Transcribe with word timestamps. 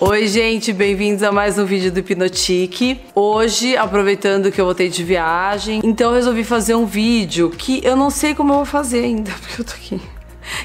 Oi, 0.00 0.28
gente, 0.28 0.72
bem-vindos 0.72 1.24
a 1.24 1.32
mais 1.32 1.58
um 1.58 1.64
vídeo 1.64 1.90
do 1.90 1.98
Hipnotique. 1.98 3.00
Hoje, 3.16 3.76
aproveitando 3.76 4.52
que 4.52 4.60
eu 4.60 4.64
voltei 4.64 4.88
de 4.88 5.02
viagem, 5.02 5.80
então 5.82 6.12
resolvi 6.12 6.44
fazer 6.44 6.76
um 6.76 6.86
vídeo 6.86 7.50
que 7.50 7.84
eu 7.84 7.96
não 7.96 8.08
sei 8.08 8.32
como 8.32 8.52
eu 8.52 8.56
vou 8.58 8.64
fazer 8.64 9.02
ainda, 9.02 9.32
porque 9.42 9.60
eu 9.60 9.64
tô 9.64 9.72
aqui 9.72 10.00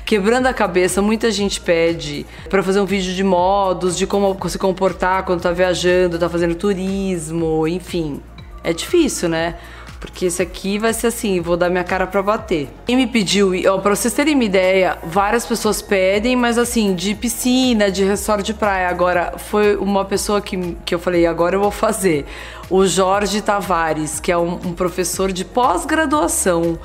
quebrando 0.05 0.45
a 0.45 0.53
cabeça. 0.53 1.01
Muita 1.01 1.31
gente 1.31 1.59
pede 1.59 2.27
para 2.47 2.61
fazer 2.61 2.79
um 2.79 2.85
vídeo 2.85 3.11
de 3.11 3.23
modos, 3.23 3.97
de 3.97 4.05
como 4.05 4.37
se 4.47 4.59
comportar 4.59 5.25
quando 5.25 5.41
tá 5.41 5.51
viajando, 5.51 6.19
tá 6.19 6.29
fazendo 6.29 6.53
turismo, 6.53 7.67
enfim. 7.67 8.21
É 8.63 8.71
difícil, 8.71 9.29
né? 9.29 9.55
Porque 10.03 10.25
esse 10.25 10.41
aqui 10.41 10.77
vai 10.77 10.93
ser 10.93 11.07
assim, 11.07 11.39
vou 11.39 11.55
dar 11.55 11.69
minha 11.69 11.83
cara 11.83 12.05
para 12.05 12.21
bater. 12.21 12.67
Quem 12.85 12.97
me 12.97 13.07
pediu, 13.07 13.51
ó, 13.71 13.77
pra 13.77 13.95
vocês 13.95 14.13
terem 14.13 14.35
uma 14.35 14.43
ideia, 14.43 14.97
várias 15.01 15.45
pessoas 15.45 15.81
pedem, 15.81 16.35
mas 16.35 16.57
assim, 16.57 16.93
de 16.93 17.15
piscina, 17.15 17.89
de 17.89 18.03
resort 18.03 18.43
de 18.43 18.53
praia. 18.53 18.89
Agora, 18.89 19.35
foi 19.37 19.77
uma 19.77 20.03
pessoa 20.03 20.41
que, 20.41 20.75
que 20.85 20.93
eu 20.93 20.99
falei, 20.99 21.25
agora 21.25 21.55
eu 21.55 21.61
vou 21.61 21.71
fazer. 21.71 22.25
O 22.69 22.85
Jorge 22.85 23.41
Tavares, 23.41 24.19
que 24.19 24.29
é 24.29 24.37
um, 24.37 24.55
um 24.55 24.73
professor 24.73 25.31
de 25.31 25.45
pós-graduação 25.45 26.77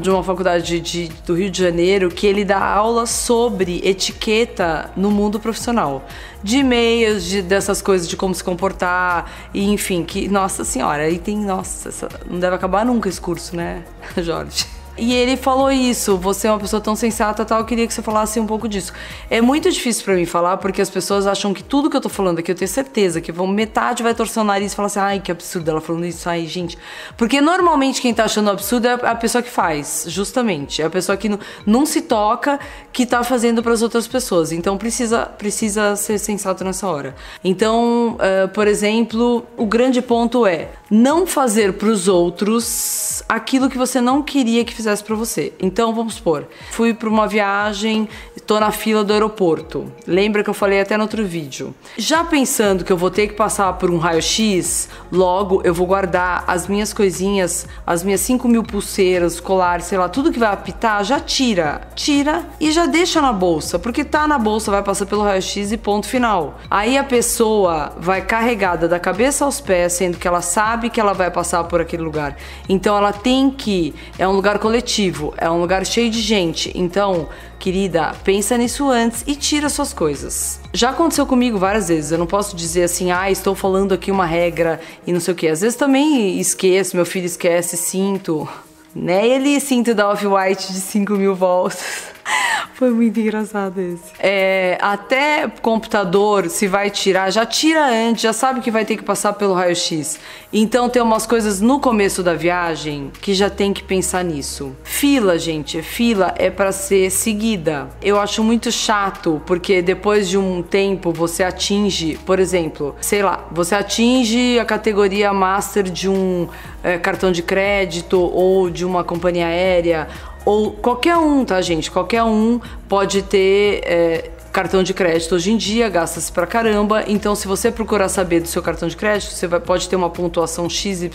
de 0.00 0.10
uma 0.10 0.22
faculdade 0.22 0.80
de, 0.80 1.08
do 1.26 1.34
Rio 1.34 1.50
de 1.50 1.62
Janeiro, 1.62 2.08
que 2.10 2.26
ele 2.26 2.44
dá 2.44 2.62
aula 2.64 3.06
sobre 3.06 3.80
etiqueta 3.84 4.90
no 4.96 5.10
mundo 5.10 5.38
profissional. 5.38 6.04
De 6.42 6.58
e-mails, 6.58 7.24
de, 7.24 7.42
dessas 7.42 7.82
coisas, 7.82 8.08
de 8.08 8.16
como 8.16 8.34
se 8.34 8.42
comportar, 8.42 9.30
e 9.52 9.70
enfim, 9.70 10.04
que, 10.04 10.28
nossa 10.28 10.64
senhora, 10.64 11.02
aí 11.02 11.18
tem, 11.18 11.36
nossa, 11.36 11.88
essa, 11.88 12.08
não 12.28 12.38
deve 12.38 12.56
acabar 12.56 12.84
nunca 12.84 13.08
esse 13.08 13.20
curso, 13.20 13.54
né, 13.54 13.84
Jorge? 14.16 14.79
E 14.98 15.14
ele 15.14 15.36
falou 15.36 15.70
isso, 15.70 16.16
você 16.16 16.46
é 16.46 16.50
uma 16.50 16.58
pessoa 16.58 16.80
tão 16.80 16.94
sensata, 16.94 17.44
tal, 17.44 17.60
eu 17.60 17.64
queria 17.64 17.86
que 17.86 17.94
você 17.94 18.02
falasse 18.02 18.38
um 18.38 18.46
pouco 18.46 18.68
disso. 18.68 18.92
É 19.30 19.40
muito 19.40 19.70
difícil 19.70 20.04
para 20.04 20.14
mim 20.14 20.26
falar, 20.26 20.58
porque 20.58 20.82
as 20.82 20.90
pessoas 20.90 21.26
acham 21.26 21.54
que 21.54 21.62
tudo 21.62 21.88
que 21.88 21.96
eu 21.96 22.00
tô 22.00 22.08
falando 22.08 22.40
aqui, 22.40 22.50
eu 22.50 22.54
tenho 22.54 22.68
certeza 22.68 23.20
que 23.20 23.32
vão, 23.32 23.46
metade 23.46 24.02
vai 24.02 24.14
torcer 24.14 24.42
o 24.42 24.44
nariz 24.44 24.72
e 24.72 24.76
falar 24.76 24.86
assim, 24.86 24.98
ai, 25.00 25.20
que 25.20 25.32
absurdo 25.32 25.70
ela 25.70 25.80
falando 25.80 26.04
isso, 26.04 26.28
ai, 26.28 26.46
gente. 26.46 26.76
Porque 27.16 27.40
normalmente 27.40 28.02
quem 28.02 28.12
tá 28.12 28.24
achando 28.24 28.50
absurdo 28.50 28.88
é 28.88 28.92
a 28.92 29.14
pessoa 29.14 29.42
que 29.42 29.50
faz, 29.50 30.04
justamente. 30.08 30.82
É 30.82 30.84
a 30.84 30.90
pessoa 30.90 31.16
que 31.16 31.28
não, 31.28 31.38
não 31.64 31.86
se 31.86 32.02
toca, 32.02 32.60
que 32.92 33.06
tá 33.06 33.24
fazendo 33.24 33.62
para 33.62 33.72
as 33.72 33.80
outras 33.82 34.06
pessoas. 34.06 34.52
Então 34.52 34.76
precisa, 34.76 35.24
precisa 35.24 35.96
ser 35.96 36.18
sensato 36.18 36.62
nessa 36.62 36.86
hora. 36.86 37.14
Então, 37.42 38.16
uh, 38.16 38.48
por 38.48 38.66
exemplo, 38.66 39.46
o 39.56 39.64
grande 39.64 40.02
ponto 40.02 40.44
é 40.46 40.68
não 40.90 41.26
fazer 41.26 41.74
para 41.74 41.88
os 41.88 42.08
outros 42.08 43.22
aquilo 43.28 43.70
que 43.70 43.78
você 43.78 44.00
não 44.00 44.22
queria 44.22 44.64
que 44.64 44.74
fizesse 44.74 44.89
fizesse 44.90 45.04
para 45.04 45.16
você. 45.16 45.52
Então, 45.60 45.94
vamos 45.94 46.14
supor, 46.14 46.46
fui 46.70 46.92
para 46.92 47.08
uma 47.08 47.26
viagem, 47.26 48.08
tô 48.46 48.58
na 48.58 48.70
fila 48.72 49.04
do 49.04 49.12
aeroporto. 49.12 49.90
Lembra 50.06 50.42
que 50.42 50.50
eu 50.50 50.54
falei 50.54 50.80
até 50.80 50.96
no 50.96 51.04
outro 51.04 51.24
vídeo. 51.24 51.74
Já 51.96 52.24
pensando 52.24 52.84
que 52.84 52.92
eu 52.92 52.96
vou 52.96 53.10
ter 53.10 53.28
que 53.28 53.34
passar 53.34 53.72
por 53.74 53.90
um 53.90 53.98
raio-x, 53.98 54.88
logo 55.12 55.62
eu 55.64 55.72
vou 55.72 55.86
guardar 55.86 56.44
as 56.46 56.66
minhas 56.66 56.92
coisinhas, 56.92 57.66
as 57.86 58.02
minhas 58.02 58.20
5 58.20 58.48
mil 58.48 58.62
pulseiras, 58.62 59.38
colares, 59.40 59.86
sei 59.86 59.98
lá, 59.98 60.08
tudo 60.08 60.32
que 60.32 60.38
vai 60.38 60.52
apitar, 60.52 61.04
já 61.04 61.20
tira. 61.20 61.82
Tira 61.94 62.44
e 62.60 62.72
já 62.72 62.86
deixa 62.86 63.20
na 63.20 63.32
bolsa, 63.32 63.78
porque 63.78 64.04
tá 64.04 64.26
na 64.26 64.38
bolsa, 64.38 64.70
vai 64.70 64.82
passar 64.82 65.06
pelo 65.06 65.22
raio-x 65.22 65.72
e 65.72 65.76
ponto 65.76 66.06
final. 66.06 66.58
Aí 66.70 66.98
a 66.98 67.04
pessoa 67.04 67.92
vai 67.98 68.22
carregada 68.22 68.88
da 68.88 68.98
cabeça 68.98 69.44
aos 69.44 69.60
pés, 69.60 69.92
sendo 69.92 70.18
que 70.18 70.26
ela 70.26 70.40
sabe 70.40 70.90
que 70.90 71.00
ela 71.00 71.12
vai 71.12 71.30
passar 71.30 71.64
por 71.64 71.80
aquele 71.80 72.02
lugar. 72.02 72.36
Então 72.68 72.96
ela 72.96 73.12
tem 73.12 73.50
que. 73.50 73.94
É 74.18 74.26
um 74.26 74.32
lugar 74.32 74.58
coletivo 74.70 75.34
é 75.36 75.50
um 75.50 75.60
lugar 75.60 75.84
cheio 75.84 76.08
de 76.08 76.20
gente. 76.20 76.70
Então, 76.76 77.28
querida, 77.58 78.14
pensa 78.22 78.56
nisso 78.56 78.88
antes 78.88 79.24
e 79.26 79.34
tira 79.34 79.68
suas 79.68 79.92
coisas. 79.92 80.60
Já 80.72 80.90
aconteceu 80.90 81.26
comigo 81.26 81.58
várias 81.58 81.88
vezes. 81.88 82.12
Eu 82.12 82.18
não 82.18 82.26
posso 82.26 82.54
dizer 82.54 82.84
assim, 82.84 83.10
ah, 83.10 83.28
estou 83.28 83.56
falando 83.56 83.92
aqui 83.92 84.12
uma 84.12 84.24
regra 84.24 84.80
e 85.04 85.12
não 85.12 85.18
sei 85.18 85.34
o 85.34 85.36
que. 85.36 85.48
Às 85.48 85.62
vezes 85.62 85.76
também 85.76 86.38
esqueço, 86.38 86.94
meu 86.94 87.04
filho 87.04 87.26
esquece, 87.26 87.76
sinto. 87.76 88.48
Né? 88.94 89.26
Ele 89.26 89.58
cinto 89.58 89.92
da 89.92 90.08
Off-White 90.08 90.72
de 90.72 90.78
5 90.78 91.14
mil 91.14 91.34
volts. 91.34 92.04
Foi 92.74 92.90
muito 92.90 93.18
engraçado 93.20 93.80
esse. 93.80 94.12
É, 94.18 94.78
até 94.80 95.48
computador, 95.60 96.48
se 96.48 96.66
vai 96.66 96.90
tirar, 96.90 97.30
já 97.30 97.44
tira 97.44 97.86
antes, 97.86 98.22
já 98.22 98.32
sabe 98.32 98.60
que 98.60 98.70
vai 98.70 98.84
ter 98.84 98.96
que 98.96 99.02
passar 99.02 99.32
pelo 99.34 99.54
raio-x. 99.54 100.18
Então 100.52 100.88
tem 100.88 101.00
umas 101.00 101.26
coisas 101.26 101.60
no 101.60 101.78
começo 101.78 102.22
da 102.22 102.34
viagem 102.34 103.10
que 103.20 103.34
já 103.34 103.48
tem 103.48 103.72
que 103.72 103.82
pensar 103.82 104.24
nisso. 104.24 104.74
Fila, 104.82 105.38
gente, 105.38 105.82
fila 105.82 106.34
é 106.36 106.50
para 106.50 106.72
ser 106.72 107.10
seguida. 107.10 107.88
Eu 108.02 108.18
acho 108.18 108.42
muito 108.42 108.72
chato, 108.72 109.40
porque 109.46 109.82
depois 109.82 110.28
de 110.28 110.36
um 110.36 110.62
tempo 110.62 111.12
você 111.12 111.44
atinge, 111.44 112.18
por 112.26 112.40
exemplo, 112.40 112.96
sei 113.00 113.22
lá, 113.22 113.46
você 113.50 113.74
atinge 113.74 114.58
a 114.58 114.64
categoria 114.64 115.32
master 115.32 115.84
de 115.84 116.08
um 116.08 116.48
é, 116.82 116.98
cartão 116.98 117.30
de 117.30 117.42
crédito 117.42 118.18
ou 118.18 118.70
de 118.70 118.84
uma 118.84 119.04
companhia 119.04 119.46
aérea 119.46 120.08
ou 120.44 120.72
qualquer 120.72 121.16
um, 121.16 121.44
tá, 121.44 121.60
gente? 121.60 121.90
Qualquer 121.90 122.22
um 122.22 122.60
pode 122.88 123.22
ter 123.22 123.82
é, 123.84 124.30
cartão 124.52 124.82
de 124.82 124.92
crédito 124.92 125.34
hoje 125.34 125.52
em 125.52 125.56
dia, 125.56 125.88
gasta-se 125.88 126.30
pra 126.30 126.46
caramba. 126.46 127.04
Então, 127.06 127.34
se 127.34 127.46
você 127.46 127.70
procurar 127.70 128.08
saber 128.08 128.40
do 128.40 128.48
seu 128.48 128.62
cartão 128.62 128.88
de 128.88 128.96
crédito, 128.96 129.32
você 129.32 129.46
vai, 129.46 129.60
pode 129.60 129.88
ter 129.88 129.96
uma 129.96 130.10
pontuação 130.10 130.68
XYZ, 130.68 131.10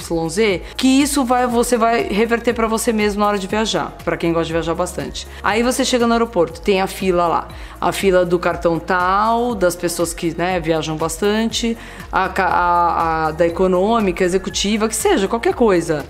que 0.76 0.88
isso 0.88 1.24
vai 1.24 1.46
você 1.46 1.78
vai 1.78 2.04
reverter 2.04 2.54
para 2.54 2.68
você 2.68 2.92
mesmo 2.94 3.20
na 3.20 3.28
hora 3.28 3.38
de 3.38 3.48
viajar, 3.48 3.96
para 4.04 4.18
quem 4.18 4.32
gosta 4.32 4.48
de 4.48 4.54
viajar 4.54 4.74
bastante. 4.74 5.28
Aí 5.44 5.62
você 5.64 5.84
chega 5.84 6.08
no 6.08 6.14
aeroporto, 6.14 6.62
tem 6.62 6.82
a 6.82 6.88
fila 6.88 7.28
lá, 7.28 7.48
a 7.80 7.92
fila 7.92 8.26
do 8.26 8.40
cartão 8.40 8.80
tal, 8.80 9.54
das 9.54 9.76
pessoas 9.76 10.14
que 10.14 10.36
né, 10.38 10.60
viajam 10.60 10.96
bastante, 10.96 11.78
a, 12.12 12.26
a, 12.26 13.28
a 13.28 13.32
da 13.32 13.46
econômica, 13.46 14.24
executiva, 14.24 14.88
que 14.88 14.96
seja, 14.96 15.28
qualquer 15.28 15.54
coisa 15.54 16.06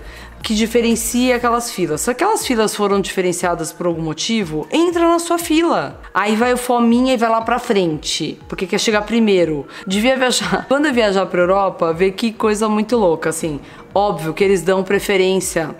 que 0.46 0.54
diferencia 0.54 1.34
aquelas 1.34 1.72
filas. 1.72 2.02
Se 2.02 2.10
aquelas 2.12 2.46
filas 2.46 2.72
foram 2.72 3.00
diferenciadas 3.00 3.72
por 3.72 3.88
algum 3.88 4.00
motivo, 4.00 4.64
entra 4.70 5.08
na 5.08 5.18
sua 5.18 5.38
fila. 5.38 6.00
Aí 6.14 6.36
vai 6.36 6.52
o 6.52 6.56
fominha 6.56 7.14
e 7.14 7.16
vai 7.16 7.28
lá 7.28 7.40
pra 7.40 7.58
frente, 7.58 8.38
porque 8.48 8.64
quer 8.64 8.78
chegar 8.78 9.02
primeiro. 9.02 9.66
Devia 9.84 10.16
viajar. 10.16 10.64
Quando 10.70 10.86
eu 10.86 10.94
viajar 10.94 11.26
pra 11.26 11.40
Europa, 11.40 11.92
ver 11.92 12.12
que 12.12 12.30
coisa 12.30 12.68
muito 12.68 12.96
louca, 12.96 13.30
assim. 13.30 13.58
Óbvio 13.92 14.32
que 14.32 14.44
eles 14.44 14.62
dão 14.62 14.84
preferência 14.84 15.74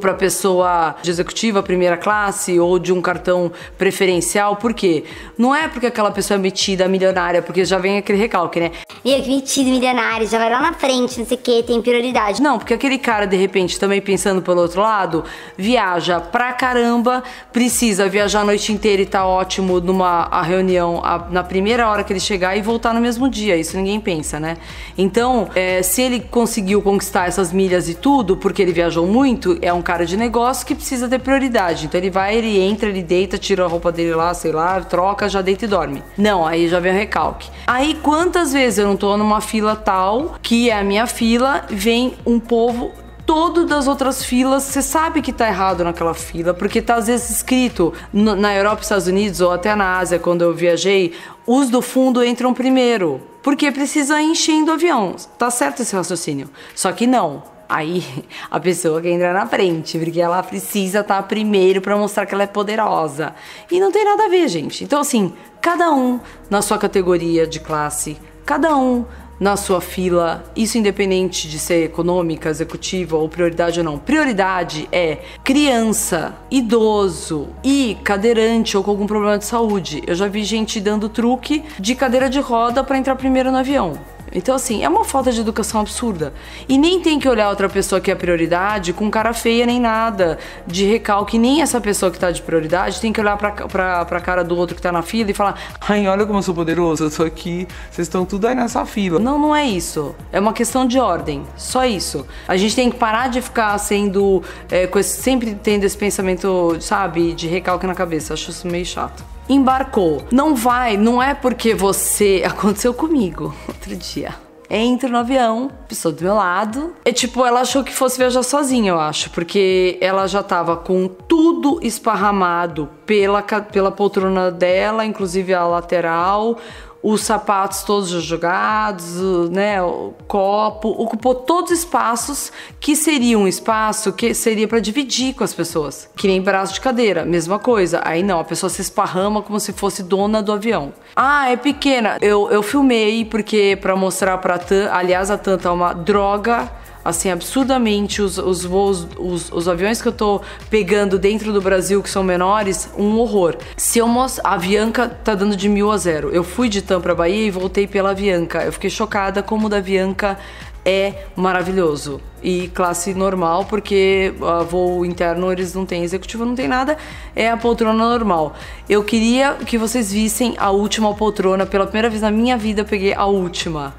para 0.00 0.14
pessoa 0.14 0.96
de 1.02 1.10
executiva, 1.10 1.62
primeira 1.62 1.98
classe 1.98 2.58
ou 2.58 2.78
de 2.78 2.94
um 2.94 3.02
cartão 3.02 3.52
preferencial. 3.76 4.56
Por 4.56 4.72
quê? 4.72 5.04
Não 5.36 5.54
é 5.54 5.68
porque 5.68 5.86
aquela 5.86 6.10
pessoa 6.10 6.38
é 6.38 6.40
metida 6.40 6.88
milionária, 6.88 7.42
porque 7.42 7.66
já 7.66 7.76
vem 7.76 7.98
aquele 7.98 8.18
recalque, 8.18 8.60
né? 8.60 8.70
E 9.04 9.20
que 9.22 9.28
metido 9.28 9.70
milionário, 9.70 10.26
já 10.26 10.38
vai 10.38 10.50
lá 10.50 10.60
na 10.60 10.72
frente, 10.72 11.18
não 11.18 11.26
sei 11.26 11.36
o 11.36 11.40
que, 11.40 11.62
tem 11.62 11.80
prioridade. 11.80 12.42
Não, 12.42 12.58
porque 12.58 12.74
aquele 12.74 12.98
cara, 12.98 13.26
de 13.26 13.36
repente, 13.36 13.78
também 13.78 14.00
pensando 14.00 14.42
pelo 14.42 14.60
outro 14.60 14.80
lado, 14.80 15.24
viaja 15.56 16.20
pra 16.20 16.52
caramba, 16.52 17.22
precisa 17.52 18.08
viajar 18.08 18.40
a 18.40 18.44
noite 18.44 18.72
inteira 18.72 19.02
e 19.02 19.06
tá 19.06 19.26
ótimo 19.26 19.80
numa 19.80 20.28
a 20.30 20.42
reunião 20.42 21.00
a, 21.04 21.26
na 21.30 21.42
primeira 21.42 21.88
hora 21.88 22.02
que 22.02 22.12
ele 22.12 22.20
chegar 22.20 22.56
e 22.56 22.62
voltar 22.62 22.92
no 22.92 23.00
mesmo 23.00 23.28
dia. 23.28 23.56
Isso 23.56 23.76
ninguém 23.76 24.00
pensa, 24.00 24.40
né? 24.40 24.56
Então, 24.96 25.48
é, 25.54 25.82
se 25.82 26.02
ele 26.02 26.20
conseguiu 26.20 26.82
conquistar 26.82 27.26
essas 27.26 27.52
milhas 27.52 27.88
e 27.88 27.94
tudo, 27.94 28.36
porque 28.36 28.62
ele 28.62 28.72
viajou 28.72 29.06
muito, 29.06 29.58
é 29.62 29.72
um 29.72 29.82
cara 29.82 30.04
de 30.04 30.16
negócio 30.16 30.66
que 30.66 30.74
precisa 30.74 31.08
ter 31.08 31.20
prioridade. 31.20 31.86
Então 31.86 32.00
ele 32.00 32.10
vai, 32.10 32.36
ele 32.36 32.58
entra, 32.58 32.88
ele 32.88 33.02
deita, 33.02 33.38
tira 33.38 33.64
a 33.64 33.68
roupa 33.68 33.92
dele 33.92 34.14
lá, 34.14 34.32
sei 34.34 34.52
lá, 34.52 34.80
troca, 34.80 35.28
já 35.28 35.42
deita 35.42 35.64
e 35.64 35.68
dorme. 35.68 36.02
Não, 36.16 36.46
aí 36.46 36.68
já 36.68 36.80
vem 36.80 36.92
o 36.92 36.94
recalque. 36.94 37.48
Aí 37.66 37.94
quantas 38.02 38.52
vezes 38.52 38.78
eu 38.78 38.86
não 38.86 38.95
tô 38.96 39.16
numa 39.16 39.40
fila 39.40 39.76
tal, 39.76 40.36
que 40.42 40.70
é 40.70 40.78
a 40.78 40.84
minha 40.84 41.06
fila, 41.06 41.64
vem 41.68 42.14
um 42.24 42.38
povo 42.40 42.92
todo 43.26 43.66
das 43.66 43.88
outras 43.88 44.24
filas, 44.24 44.62
você 44.62 44.80
sabe 44.80 45.20
que 45.20 45.32
tá 45.32 45.48
errado 45.48 45.82
naquela 45.82 46.14
fila, 46.14 46.54
porque 46.54 46.80
tá 46.80 46.94
às 46.94 47.08
vezes 47.08 47.28
escrito 47.28 47.92
na 48.12 48.54
Europa, 48.54 48.82
Estados 48.82 49.08
Unidos 49.08 49.40
ou 49.40 49.50
até 49.50 49.74
na 49.74 49.98
Ásia, 49.98 50.18
quando 50.18 50.42
eu 50.42 50.54
viajei, 50.54 51.12
os 51.44 51.68
do 51.68 51.82
fundo 51.82 52.24
entram 52.24 52.54
primeiro, 52.54 53.20
porque 53.42 53.70
precisa 53.72 54.22
enchendo 54.22 54.70
o 54.70 54.74
avião. 54.74 55.16
Tá 55.36 55.50
certo 55.50 55.82
esse 55.82 55.94
raciocínio. 55.94 56.48
Só 56.74 56.92
que 56.92 57.06
não. 57.06 57.42
Aí 57.68 58.04
a 58.48 58.60
pessoa 58.60 59.02
quer 59.02 59.10
entrar 59.10 59.34
na 59.34 59.46
frente, 59.46 59.98
porque 59.98 60.20
ela 60.20 60.42
precisa 60.42 61.00
estar 61.00 61.16
tá 61.16 61.22
primeiro 61.22 61.80
para 61.80 61.96
mostrar 61.96 62.26
que 62.26 62.34
ela 62.34 62.44
é 62.44 62.46
poderosa. 62.46 63.34
E 63.70 63.80
não 63.80 63.90
tem 63.90 64.04
nada 64.04 64.26
a 64.26 64.28
ver, 64.28 64.46
gente. 64.48 64.84
Então, 64.84 65.00
assim, 65.00 65.32
cada 65.60 65.90
um 65.90 66.20
na 66.48 66.62
sua 66.62 66.78
categoria 66.78 67.46
de 67.46 67.58
classe, 67.58 68.16
cada 68.46 68.76
um 68.76 69.04
na 69.38 69.56
sua 69.56 69.80
fila, 69.80 70.44
isso 70.54 70.78
independente 70.78 71.48
de 71.48 71.58
ser 71.58 71.84
econômica, 71.84 72.48
executiva 72.48 73.16
ou 73.16 73.28
prioridade 73.28 73.80
ou 73.80 73.84
não. 73.84 73.98
Prioridade 73.98 74.88
é 74.90 75.18
criança, 75.44 76.34
idoso 76.50 77.48
e 77.62 77.98
cadeirante 78.02 78.76
ou 78.76 78.84
com 78.84 78.92
algum 78.92 79.06
problema 79.06 79.36
de 79.36 79.44
saúde. 79.44 80.02
Eu 80.06 80.14
já 80.14 80.28
vi 80.28 80.44
gente 80.44 80.80
dando 80.80 81.08
truque 81.08 81.64
de 81.78 81.94
cadeira 81.94 82.30
de 82.30 82.40
roda 82.40 82.82
para 82.82 82.96
entrar 82.96 83.16
primeiro 83.16 83.50
no 83.50 83.58
avião. 83.58 84.15
Então, 84.32 84.54
assim, 84.54 84.84
é 84.84 84.88
uma 84.88 85.04
falta 85.04 85.32
de 85.32 85.40
educação 85.40 85.80
absurda. 85.80 86.32
E 86.68 86.76
nem 86.78 87.00
tem 87.00 87.18
que 87.18 87.28
olhar 87.28 87.48
outra 87.48 87.68
pessoa 87.68 88.00
que 88.00 88.10
é 88.10 88.14
prioridade 88.14 88.92
com 88.92 89.10
cara 89.10 89.32
feia 89.32 89.66
nem 89.66 89.80
nada, 89.80 90.38
de 90.66 90.84
recalque. 90.84 91.38
Nem 91.38 91.62
essa 91.62 91.80
pessoa 91.80 92.10
que 92.10 92.18
tá 92.18 92.30
de 92.30 92.42
prioridade 92.42 93.00
tem 93.00 93.12
que 93.12 93.20
olhar 93.20 93.36
pra, 93.36 93.50
pra, 93.52 94.04
pra 94.04 94.20
cara 94.20 94.44
do 94.44 94.56
outro 94.56 94.74
que 94.74 94.82
tá 94.82 94.92
na 94.92 95.02
fila 95.02 95.30
e 95.30 95.34
falar: 95.34 95.58
ai, 95.80 96.06
olha 96.06 96.26
como 96.26 96.38
eu 96.38 96.42
sou 96.42 96.54
poderoso, 96.54 97.04
eu 97.04 97.10
tô 97.10 97.22
aqui, 97.22 97.66
vocês 97.90 98.06
estão 98.06 98.24
tudo 98.24 98.46
aí 98.46 98.54
nessa 98.54 98.84
fila. 98.84 99.18
Não, 99.18 99.38
não 99.38 99.54
é 99.54 99.64
isso. 99.64 100.14
É 100.32 100.40
uma 100.40 100.52
questão 100.52 100.86
de 100.86 100.98
ordem. 100.98 101.44
Só 101.56 101.84
isso. 101.84 102.26
A 102.46 102.56
gente 102.56 102.74
tem 102.74 102.90
que 102.90 102.96
parar 102.96 103.28
de 103.28 103.40
ficar 103.40 103.76
sendo. 103.78 104.42
É, 104.70 104.88
esse, 104.96 105.22
sempre 105.22 105.54
tendo 105.54 105.84
esse 105.84 105.96
pensamento, 105.96 106.76
sabe, 106.80 107.32
de 107.32 107.46
recalque 107.46 107.86
na 107.86 107.94
cabeça. 107.94 108.34
Acho 108.34 108.50
isso 108.50 108.66
meio 108.66 108.84
chato 108.84 109.35
embarcou. 109.48 110.22
Não 110.30 110.54
vai, 110.54 110.96
não 110.96 111.22
é 111.22 111.34
porque 111.34 111.74
você. 111.74 112.42
Aconteceu 112.46 112.94
comigo 112.94 113.54
outro 113.68 113.94
dia. 113.96 114.34
Entro 114.68 115.08
no 115.08 115.18
avião, 115.18 115.70
pessoa 115.86 116.12
do 116.12 116.24
meu 116.24 116.34
lado. 116.34 116.92
É 117.04 117.12
tipo, 117.12 117.46
ela 117.46 117.60
achou 117.60 117.84
que 117.84 117.94
fosse 117.94 118.18
viajar 118.18 118.42
sozinha, 118.42 118.90
eu 118.90 118.98
acho, 118.98 119.30
porque 119.30 119.96
ela 120.00 120.26
já 120.26 120.42
tava 120.42 120.76
com 120.76 121.06
tudo 121.06 121.78
esparramado 121.82 122.88
pela, 123.04 123.42
pela 123.42 123.92
poltrona 123.92 124.50
dela, 124.50 125.04
inclusive 125.04 125.54
a 125.54 125.64
lateral, 125.64 126.58
os 127.08 127.20
sapatos 127.20 127.84
todos 127.84 128.08
jogados, 128.08 129.48
né, 129.50 129.80
o 129.80 130.12
copo, 130.26 130.88
ocupou 130.88 131.36
todos 131.36 131.70
os 131.70 131.78
espaços 131.78 132.50
que 132.80 132.96
seria 132.96 133.38
um 133.38 133.46
espaço 133.46 134.12
que 134.12 134.34
seria 134.34 134.66
para 134.66 134.80
dividir 134.80 135.32
com 135.32 135.44
as 135.44 135.54
pessoas, 135.54 136.10
que 136.16 136.26
nem 136.26 136.42
braço 136.42 136.74
de 136.74 136.80
cadeira, 136.80 137.24
mesma 137.24 137.60
coisa. 137.60 138.00
Aí 138.04 138.24
não, 138.24 138.40
a 138.40 138.44
pessoa 138.44 138.68
se 138.68 138.82
esparrama 138.82 139.40
como 139.40 139.60
se 139.60 139.72
fosse 139.72 140.02
dona 140.02 140.42
do 140.42 140.50
avião. 140.50 140.92
Ah, 141.14 141.48
é 141.48 141.56
pequena. 141.56 142.18
Eu, 142.20 142.50
eu 142.50 142.60
filmei 142.60 143.24
porque 143.24 143.78
para 143.80 143.94
mostrar 143.94 144.38
para 144.38 144.58
Tan, 144.58 144.90
aliás 144.90 145.30
a 145.30 145.38
Tan 145.38 145.58
tá 145.58 145.72
uma 145.72 145.92
droga 145.92 146.68
assim, 147.06 147.30
absurdamente 147.30 148.20
os, 148.20 148.36
os 148.36 148.64
voos, 148.64 149.06
os, 149.16 149.50
os, 149.52 149.68
aviões 149.68 150.02
que 150.02 150.08
eu 150.08 150.12
tô 150.12 150.40
pegando 150.68 151.18
dentro 151.18 151.52
do 151.52 151.60
Brasil, 151.60 152.02
que 152.02 152.10
são 152.10 152.22
menores, 152.22 152.90
um 152.98 153.18
horror. 153.18 153.56
Se 153.76 153.98
eu 153.98 154.08
mostro, 154.08 154.42
a 154.44 154.54
Avianca 154.54 155.08
tá 155.08 155.34
dando 155.34 155.56
de 155.56 155.68
mil 155.68 155.90
a 155.90 155.96
zero. 155.96 156.30
Eu 156.30 156.42
fui 156.42 156.68
de 156.68 156.82
Tam 156.82 157.00
pra 157.00 157.14
Bahia 157.14 157.46
e 157.46 157.50
voltei 157.50 157.86
pela 157.86 158.10
Avianca. 158.10 158.64
Eu 158.64 158.72
fiquei 158.72 158.90
chocada 158.90 159.42
como 159.42 159.66
o 159.66 159.70
da 159.70 159.76
Avianca 159.76 160.38
é 160.84 161.24
maravilhoso. 161.34 162.20
E 162.42 162.68
classe 162.68 163.14
normal, 163.14 163.64
porque 163.64 164.32
uh, 164.40 164.64
voo 164.64 165.04
interno 165.04 165.50
eles 165.50 165.74
não 165.74 165.84
têm 165.84 166.04
executivo, 166.04 166.44
não 166.44 166.54
tem 166.54 166.68
nada, 166.68 166.96
é 167.34 167.50
a 167.50 167.56
poltrona 167.56 168.08
normal. 168.08 168.54
Eu 168.88 169.02
queria 169.02 169.54
que 169.54 169.76
vocês 169.76 170.12
vissem 170.12 170.54
a 170.58 170.70
última 170.70 171.12
poltrona, 171.14 171.66
pela 171.66 171.86
primeira 171.86 172.08
vez 172.08 172.22
na 172.22 172.30
minha 172.30 172.56
vida 172.56 172.82
eu 172.82 172.84
peguei 172.84 173.12
a 173.14 173.26
última 173.26 173.94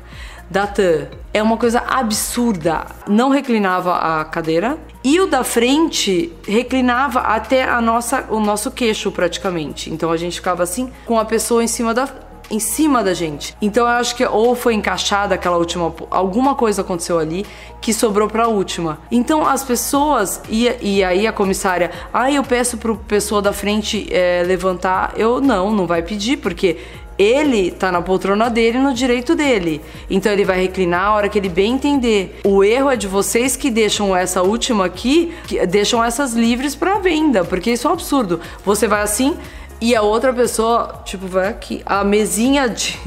da 0.50 0.68
TAM. 0.68 1.08
É 1.34 1.44
uma 1.44 1.58
coisa 1.58 1.80
absurda. 1.80 2.86
Não 3.08 3.30
reclinava 3.30 3.96
a 3.96 4.26
cadeira 4.26 4.78
e 5.04 5.20
o 5.20 5.28
da 5.28 5.44
frente 5.44 6.34
reclinava 6.48 7.20
até 7.20 7.64
a 7.64 7.80
nossa, 7.80 8.26
o 8.30 8.40
nosso 8.40 8.72
queixo 8.72 9.12
praticamente. 9.12 9.92
Então 9.92 10.12
a 10.12 10.18
gente 10.18 10.36
ficava 10.36 10.64
assim 10.64 10.92
com 11.06 11.20
a 11.20 11.26
pessoa 11.26 11.64
em 11.64 11.68
cima 11.68 11.94
da 11.94 12.08
em 12.50 12.60
cima 12.60 13.04
da 13.04 13.14
gente. 13.14 13.56
Então 13.62 13.86
eu 13.86 13.92
acho 13.92 14.16
que 14.16 14.26
ou 14.26 14.56
foi 14.56 14.74
encaixada 14.74 15.36
aquela 15.36 15.58
última, 15.58 15.94
alguma 16.10 16.56
coisa 16.56 16.82
aconteceu 16.82 17.20
ali 17.20 17.46
que 17.82 17.94
sobrou 17.94 18.28
para 18.28 18.46
a 18.46 18.48
última. 18.48 19.00
Então 19.12 19.46
as 19.46 19.64
pessoas 19.64 20.42
e, 20.50 20.70
e 20.82 21.04
aí 21.04 21.28
a 21.28 21.34
comissária, 21.34 21.92
ah, 22.14 22.32
eu 22.32 22.44
peço 22.44 22.78
pro 22.78 22.96
pessoa 22.96 23.42
da 23.42 23.54
frente 23.54 24.08
é, 24.12 24.44
levantar. 24.46 25.14
Eu 25.18 25.42
não, 25.42 25.72
não 25.72 25.86
vai 25.86 26.02
pedir 26.02 26.38
porque 26.38 26.78
ele 27.18 27.72
tá 27.72 27.92
na 27.92 28.02
poltrona 28.02 28.50
dele, 28.50 28.78
no 28.78 28.94
direito 28.94 29.36
dele. 29.36 29.82
Então 30.10 30.32
ele 30.32 30.46
vai 30.46 30.62
reclinar 30.62 31.06
a 31.06 31.14
hora 31.14 31.30
que 31.30 31.40
ele 31.40 31.50
bem 31.50 31.74
entender. 31.74 32.40
O 32.44 32.64
erro 32.64 32.90
é 32.90 32.96
de 32.96 33.08
vocês 33.08 33.56
que 33.56 33.70
deixam 33.70 34.16
essa 34.16 34.42
última 34.42 34.86
aqui, 34.86 35.34
que 35.48 35.66
deixam 35.66 36.04
essas 36.04 36.34
livres 36.34 36.76
para 36.76 37.00
venda, 37.00 37.44
porque 37.44 37.72
isso 37.72 37.88
é 37.88 37.90
um 37.90 37.94
absurdo. 37.94 38.40
Você 38.64 38.88
vai 38.88 39.02
assim, 39.02 39.36
e 39.80 39.96
a 39.96 40.02
outra 40.02 40.34
pessoa, 40.34 41.02
tipo, 41.06 41.28
vai 41.28 41.50
aqui. 41.50 41.82
A 41.86 42.04
mesinha 42.04 42.68
de. 42.68 42.98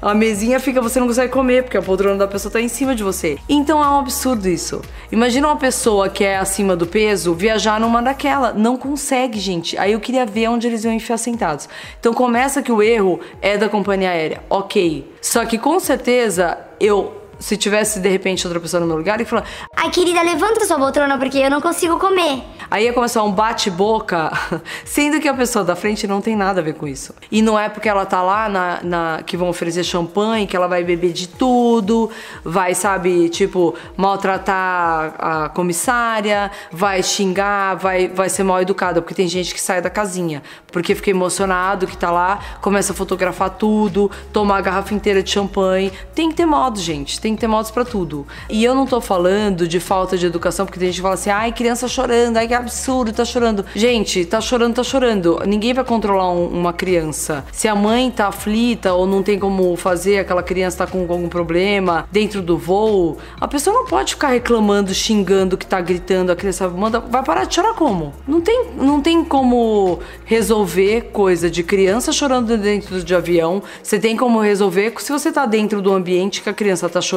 A 0.00 0.14
mesinha 0.14 0.58
fica, 0.58 0.80
você 0.80 0.98
não 0.98 1.06
consegue 1.06 1.30
comer, 1.30 1.62
porque 1.62 1.76
a 1.76 1.82
poltrona 1.82 2.16
da 2.16 2.26
pessoa 2.26 2.50
tá 2.50 2.60
em 2.60 2.68
cima 2.68 2.94
de 2.94 3.02
você. 3.02 3.38
Então 3.48 3.82
é 3.82 3.88
um 3.88 3.98
absurdo 3.98 4.48
isso. 4.48 4.80
Imagina 5.12 5.48
uma 5.48 5.56
pessoa 5.56 6.08
que 6.08 6.24
é 6.24 6.38
acima 6.38 6.74
do 6.74 6.86
peso 6.86 7.34
viajar 7.34 7.78
numa 7.78 8.00
daquela. 8.00 8.52
Não 8.52 8.76
consegue, 8.76 9.38
gente. 9.38 9.76
Aí 9.76 9.92
eu 9.92 10.00
queria 10.00 10.24
ver 10.24 10.48
onde 10.48 10.66
eles 10.66 10.84
iam 10.84 10.94
enfiar 10.94 11.18
sentados. 11.18 11.68
Então 12.00 12.14
começa 12.14 12.62
que 12.62 12.72
o 12.72 12.82
erro 12.82 13.20
é 13.42 13.58
da 13.58 13.68
companhia 13.68 14.10
aérea. 14.10 14.42
Ok. 14.48 15.12
Só 15.20 15.44
que 15.44 15.58
com 15.58 15.78
certeza 15.78 16.58
eu 16.80 17.25
se 17.38 17.56
tivesse 17.56 18.00
de 18.00 18.08
repente 18.08 18.46
outra 18.46 18.60
pessoa 18.60 18.80
no 18.80 18.86
meu 18.86 18.96
lugar 18.96 19.20
e 19.20 19.24
falar: 19.24 19.44
Ai, 19.76 19.90
querida, 19.90 20.22
levanta 20.22 20.64
sua 20.64 20.78
poltrona 20.78 21.18
porque 21.18 21.38
eu 21.38 21.50
não 21.50 21.60
consigo 21.60 21.98
comer. 21.98 22.42
Aí 22.70 22.84
ia 22.86 22.92
começar 22.92 23.22
um 23.22 23.30
bate-boca, 23.30 24.32
sendo 24.84 25.20
que 25.20 25.28
a 25.28 25.34
pessoa 25.34 25.64
da 25.64 25.76
frente 25.76 26.06
não 26.06 26.20
tem 26.20 26.34
nada 26.34 26.60
a 26.60 26.64
ver 26.64 26.74
com 26.74 26.86
isso. 26.86 27.14
E 27.30 27.40
não 27.40 27.58
é 27.58 27.68
porque 27.68 27.88
ela 27.88 28.04
tá 28.04 28.20
lá 28.22 28.48
na, 28.48 28.80
na, 28.82 29.22
que 29.24 29.36
vão 29.36 29.48
oferecer 29.48 29.84
champanhe 29.84 30.46
que 30.46 30.56
ela 30.56 30.66
vai 30.66 30.82
beber 30.82 31.12
de 31.12 31.28
tudo, 31.28 32.10
vai, 32.44 32.74
sabe, 32.74 33.28
tipo, 33.28 33.74
maltratar 33.96 35.14
a 35.18 35.48
comissária, 35.50 36.50
vai 36.72 37.02
xingar, 37.02 37.76
vai, 37.76 38.08
vai 38.08 38.28
ser 38.28 38.42
mal 38.42 38.60
educada, 38.60 39.00
porque 39.00 39.14
tem 39.14 39.28
gente 39.28 39.54
que 39.54 39.60
sai 39.60 39.80
da 39.80 39.90
casinha, 39.90 40.42
porque 40.72 40.94
fica 40.94 41.10
emocionado 41.10 41.86
que 41.86 41.96
tá 41.96 42.10
lá, 42.10 42.40
começa 42.60 42.92
a 42.92 42.96
fotografar 42.96 43.50
tudo, 43.50 44.10
tomar 44.32 44.58
a 44.58 44.60
garrafa 44.60 44.92
inteira 44.92 45.22
de 45.22 45.30
champanhe. 45.30 45.92
Tem 46.14 46.30
que 46.30 46.34
ter 46.34 46.46
modo, 46.46 46.80
gente, 46.80 47.20
tem 47.26 47.34
que 47.34 47.40
ter 47.40 47.48
modos 47.48 47.72
para 47.72 47.84
tudo. 47.84 48.24
E 48.48 48.62
eu 48.62 48.72
não 48.72 48.86
tô 48.86 49.00
falando 49.00 49.66
de 49.66 49.80
falta 49.80 50.16
de 50.16 50.24
educação, 50.24 50.64
porque 50.64 50.78
tem 50.78 50.86
gente 50.86 50.96
que 50.96 51.02
fala 51.02 51.14
assim, 51.14 51.30
ai, 51.30 51.50
criança 51.50 51.88
chorando, 51.88 52.36
ai, 52.36 52.46
que 52.46 52.54
absurdo, 52.54 53.12
tá 53.12 53.24
chorando. 53.24 53.64
Gente, 53.74 54.24
tá 54.24 54.40
chorando, 54.40 54.76
tá 54.76 54.84
chorando. 54.84 55.40
Ninguém 55.44 55.74
vai 55.74 55.84
controlar 55.84 56.30
um, 56.30 56.46
uma 56.46 56.72
criança. 56.72 57.44
Se 57.50 57.66
a 57.66 57.74
mãe 57.74 58.12
tá 58.12 58.28
aflita 58.28 58.92
ou 58.92 59.08
não 59.08 59.24
tem 59.24 59.40
como 59.40 59.74
fazer, 59.76 60.20
aquela 60.20 60.42
criança 60.42 60.78
tá 60.78 60.86
com 60.86 61.00
algum 61.00 61.28
problema 61.28 62.06
dentro 62.12 62.40
do 62.40 62.56
voo, 62.56 63.18
a 63.40 63.48
pessoa 63.48 63.74
não 63.74 63.86
pode 63.86 64.14
ficar 64.14 64.28
reclamando, 64.28 64.94
xingando 64.94 65.58
que 65.58 65.66
tá 65.66 65.80
gritando, 65.80 66.30
a 66.30 66.36
criança 66.36 66.68
manda, 66.68 67.00
vai 67.00 67.24
parar 67.24 67.44
de 67.44 67.56
chorar 67.56 67.74
como? 67.74 68.14
Não 68.26 68.40
tem, 68.40 68.66
não 68.76 69.00
tem 69.00 69.24
como 69.24 69.98
resolver 70.24 71.10
coisa 71.12 71.50
de 71.50 71.64
criança 71.64 72.12
chorando 72.12 72.56
dentro 72.56 73.02
de 73.02 73.14
avião. 73.16 73.64
Você 73.82 73.98
tem 73.98 74.16
como 74.16 74.40
resolver 74.40 74.94
se 74.98 75.10
você 75.10 75.32
tá 75.32 75.44
dentro 75.44 75.82
do 75.82 75.92
ambiente 75.92 76.40
que 76.40 76.48
a 76.48 76.54
criança 76.54 76.88
tá 76.88 77.00
chorando 77.00 77.15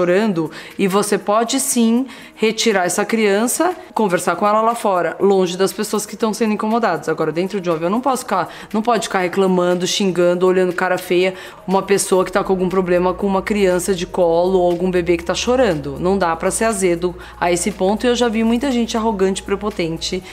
e 0.78 0.88
você 0.88 1.18
pode 1.18 1.60
sim 1.60 2.08
retirar 2.36 2.86
essa 2.86 3.04
criança, 3.04 3.76
conversar 3.94 4.36
com 4.36 4.48
ela 4.48 4.62
lá 4.62 4.74
fora 4.74 5.18
longe 5.20 5.58
das 5.58 5.74
pessoas 5.74 6.06
que 6.06 6.14
estão 6.14 6.34
sendo 6.34 6.54
incomodadas. 6.54 7.10
Agora, 7.10 7.32
dentro 7.32 7.60
de 7.60 7.70
um 7.70 7.74
avião, 7.74 7.90
não 7.90 8.00
posso 8.00 8.24
ficar, 8.24 8.50
não 8.74 8.82
pode 8.82 9.08
ficar 9.08 9.20
reclamando, 9.20 9.86
xingando, 9.86 10.46
olhando 10.46 10.72
cara 10.72 10.98
feia 10.98 11.34
uma 11.68 11.82
pessoa 11.82 12.24
que 12.24 12.30
está 12.30 12.44
com 12.44 12.54
algum 12.54 12.70
problema 12.70 13.14
com 13.14 13.28
uma 13.28 13.42
criança 13.42 13.94
de 13.94 14.06
colo 14.06 14.60
ou 14.60 14.72
algum 14.72 14.90
bebê 14.90 15.18
que 15.18 15.24
está 15.24 15.36
chorando. 15.36 15.98
Não 16.00 16.18
dá 16.18 16.36
para 16.36 16.50
ser 16.52 16.66
azedo 16.66 17.16
a 17.40 17.52
esse 17.52 17.72
ponto. 17.72 18.06
E 18.06 18.10
eu 18.10 18.16
já 18.16 18.30
vi 18.30 18.44
muita 18.44 18.72
gente 18.72 18.96
arrogante, 18.96 19.44
prepotente 19.44 20.24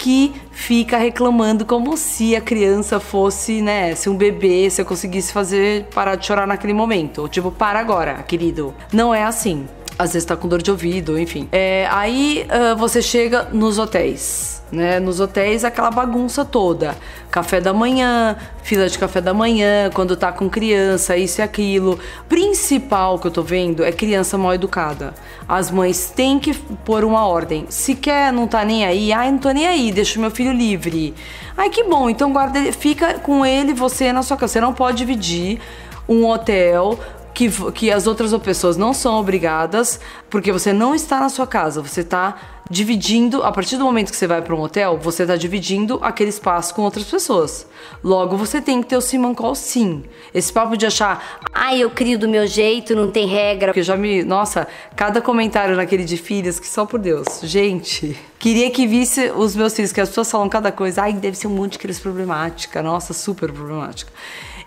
que 0.00 0.32
fica 0.50 0.96
reclamando 0.96 1.66
como 1.66 1.94
se 1.94 2.34
a 2.34 2.40
criança 2.40 2.98
fosse, 2.98 3.60
né, 3.60 3.94
se 3.94 4.08
um 4.08 4.16
bebê, 4.16 4.70
se 4.70 4.80
eu 4.80 4.86
conseguisse 4.86 5.30
fazer 5.30 5.84
parar 5.94 6.16
de 6.16 6.26
chorar 6.26 6.46
naquele 6.46 6.72
momento. 6.72 7.28
Tipo, 7.28 7.52
para 7.52 7.78
agora, 7.78 8.22
querido. 8.22 8.74
Não 8.90 9.14
é 9.14 9.22
assim 9.22 9.68
às 10.00 10.14
vezes 10.14 10.24
tá 10.24 10.34
com 10.34 10.48
dor 10.48 10.62
de 10.62 10.70
ouvido, 10.70 11.18
enfim. 11.18 11.46
É, 11.52 11.86
aí 11.90 12.46
uh, 12.48 12.74
você 12.74 13.02
chega 13.02 13.48
nos 13.52 13.78
hotéis. 13.78 14.62
Né? 14.72 14.98
Nos 14.98 15.20
hotéis, 15.20 15.62
aquela 15.62 15.90
bagunça 15.90 16.42
toda. 16.42 16.96
Café 17.30 17.60
da 17.60 17.74
manhã, 17.74 18.34
fila 18.62 18.88
de 18.88 18.98
café 18.98 19.20
da 19.20 19.34
manhã, 19.34 19.90
quando 19.92 20.16
tá 20.16 20.32
com 20.32 20.48
criança, 20.48 21.18
isso 21.18 21.40
e 21.40 21.42
aquilo. 21.42 21.98
Principal 22.30 23.18
que 23.18 23.26
eu 23.26 23.30
tô 23.30 23.42
vendo 23.42 23.84
é 23.84 23.92
criança 23.92 24.38
mal 24.38 24.54
educada. 24.54 25.12
As 25.46 25.70
mães 25.70 26.08
têm 26.08 26.38
que 26.38 26.54
pôr 26.54 27.04
uma 27.04 27.26
ordem. 27.26 27.66
Se 27.68 27.94
quer, 27.94 28.32
não 28.32 28.46
tá 28.46 28.64
nem 28.64 28.86
aí, 28.86 29.12
ai, 29.12 29.30
não 29.30 29.38
tô 29.38 29.50
nem 29.50 29.66
aí, 29.66 29.92
deixa 29.92 30.18
o 30.18 30.22
meu 30.22 30.30
filho 30.30 30.52
livre. 30.52 31.12
Ai, 31.54 31.68
que 31.68 31.84
bom, 31.84 32.08
então 32.08 32.32
guarda, 32.32 32.58
fica 32.72 33.18
com 33.18 33.44
ele, 33.44 33.74
você 33.74 34.14
na 34.14 34.22
sua 34.22 34.38
casa. 34.38 34.54
Você 34.54 34.60
não 34.62 34.72
pode 34.72 34.96
dividir 34.96 35.60
um 36.08 36.26
hotel 36.26 36.98
que, 37.40 37.72
que 37.72 37.90
as 37.90 38.06
outras 38.06 38.36
pessoas 38.42 38.76
não 38.76 38.92
são 38.92 39.18
obrigadas, 39.18 39.98
porque 40.28 40.52
você 40.52 40.74
não 40.74 40.94
está 40.94 41.18
na 41.18 41.30
sua 41.30 41.46
casa, 41.46 41.80
você 41.80 42.02
está 42.02 42.36
dividindo, 42.68 43.42
a 43.42 43.50
partir 43.50 43.78
do 43.78 43.84
momento 43.84 44.10
que 44.10 44.16
você 44.16 44.26
vai 44.26 44.42
para 44.42 44.54
um 44.54 44.60
hotel, 44.60 44.98
você 44.98 45.22
está 45.22 45.36
dividindo 45.36 45.98
aquele 46.02 46.28
espaço 46.28 46.74
com 46.74 46.82
outras 46.82 47.06
pessoas. 47.06 47.66
Logo, 48.04 48.36
você 48.36 48.60
tem 48.60 48.82
que 48.82 48.88
ter 48.88 48.96
o 48.96 49.00
Simon 49.00 49.34
Call 49.34 49.54
sim. 49.54 50.04
Esse 50.34 50.52
papo 50.52 50.76
de 50.76 50.84
achar, 50.84 51.40
ai, 51.52 51.82
eu 51.82 51.90
crio 51.90 52.18
do 52.18 52.28
meu 52.28 52.46
jeito, 52.46 52.94
não 52.94 53.10
tem 53.10 53.26
regra. 53.26 53.68
Porque 53.68 53.82
já 53.82 53.96
me. 53.96 54.22
Nossa, 54.22 54.68
cada 54.94 55.20
comentário 55.22 55.74
naquele 55.74 56.04
de 56.04 56.18
filhas, 56.18 56.60
que 56.60 56.68
só 56.68 56.84
por 56.84 57.00
Deus. 57.00 57.40
Gente, 57.42 58.16
queria 58.38 58.70
que 58.70 58.86
visse 58.86 59.32
os 59.34 59.56
meus 59.56 59.74
filhos, 59.74 59.92
que 59.92 60.00
as 60.00 60.10
pessoas 60.10 60.30
falam 60.30 60.48
cada 60.48 60.70
coisa, 60.70 61.02
ai, 61.02 61.14
deve 61.14 61.36
ser 61.36 61.48
um 61.48 61.50
monte 61.50 61.72
de 61.72 61.78
criança 61.78 62.02
problemática. 62.02 62.82
Nossa, 62.82 63.12
super 63.12 63.50
problemática. 63.50 64.12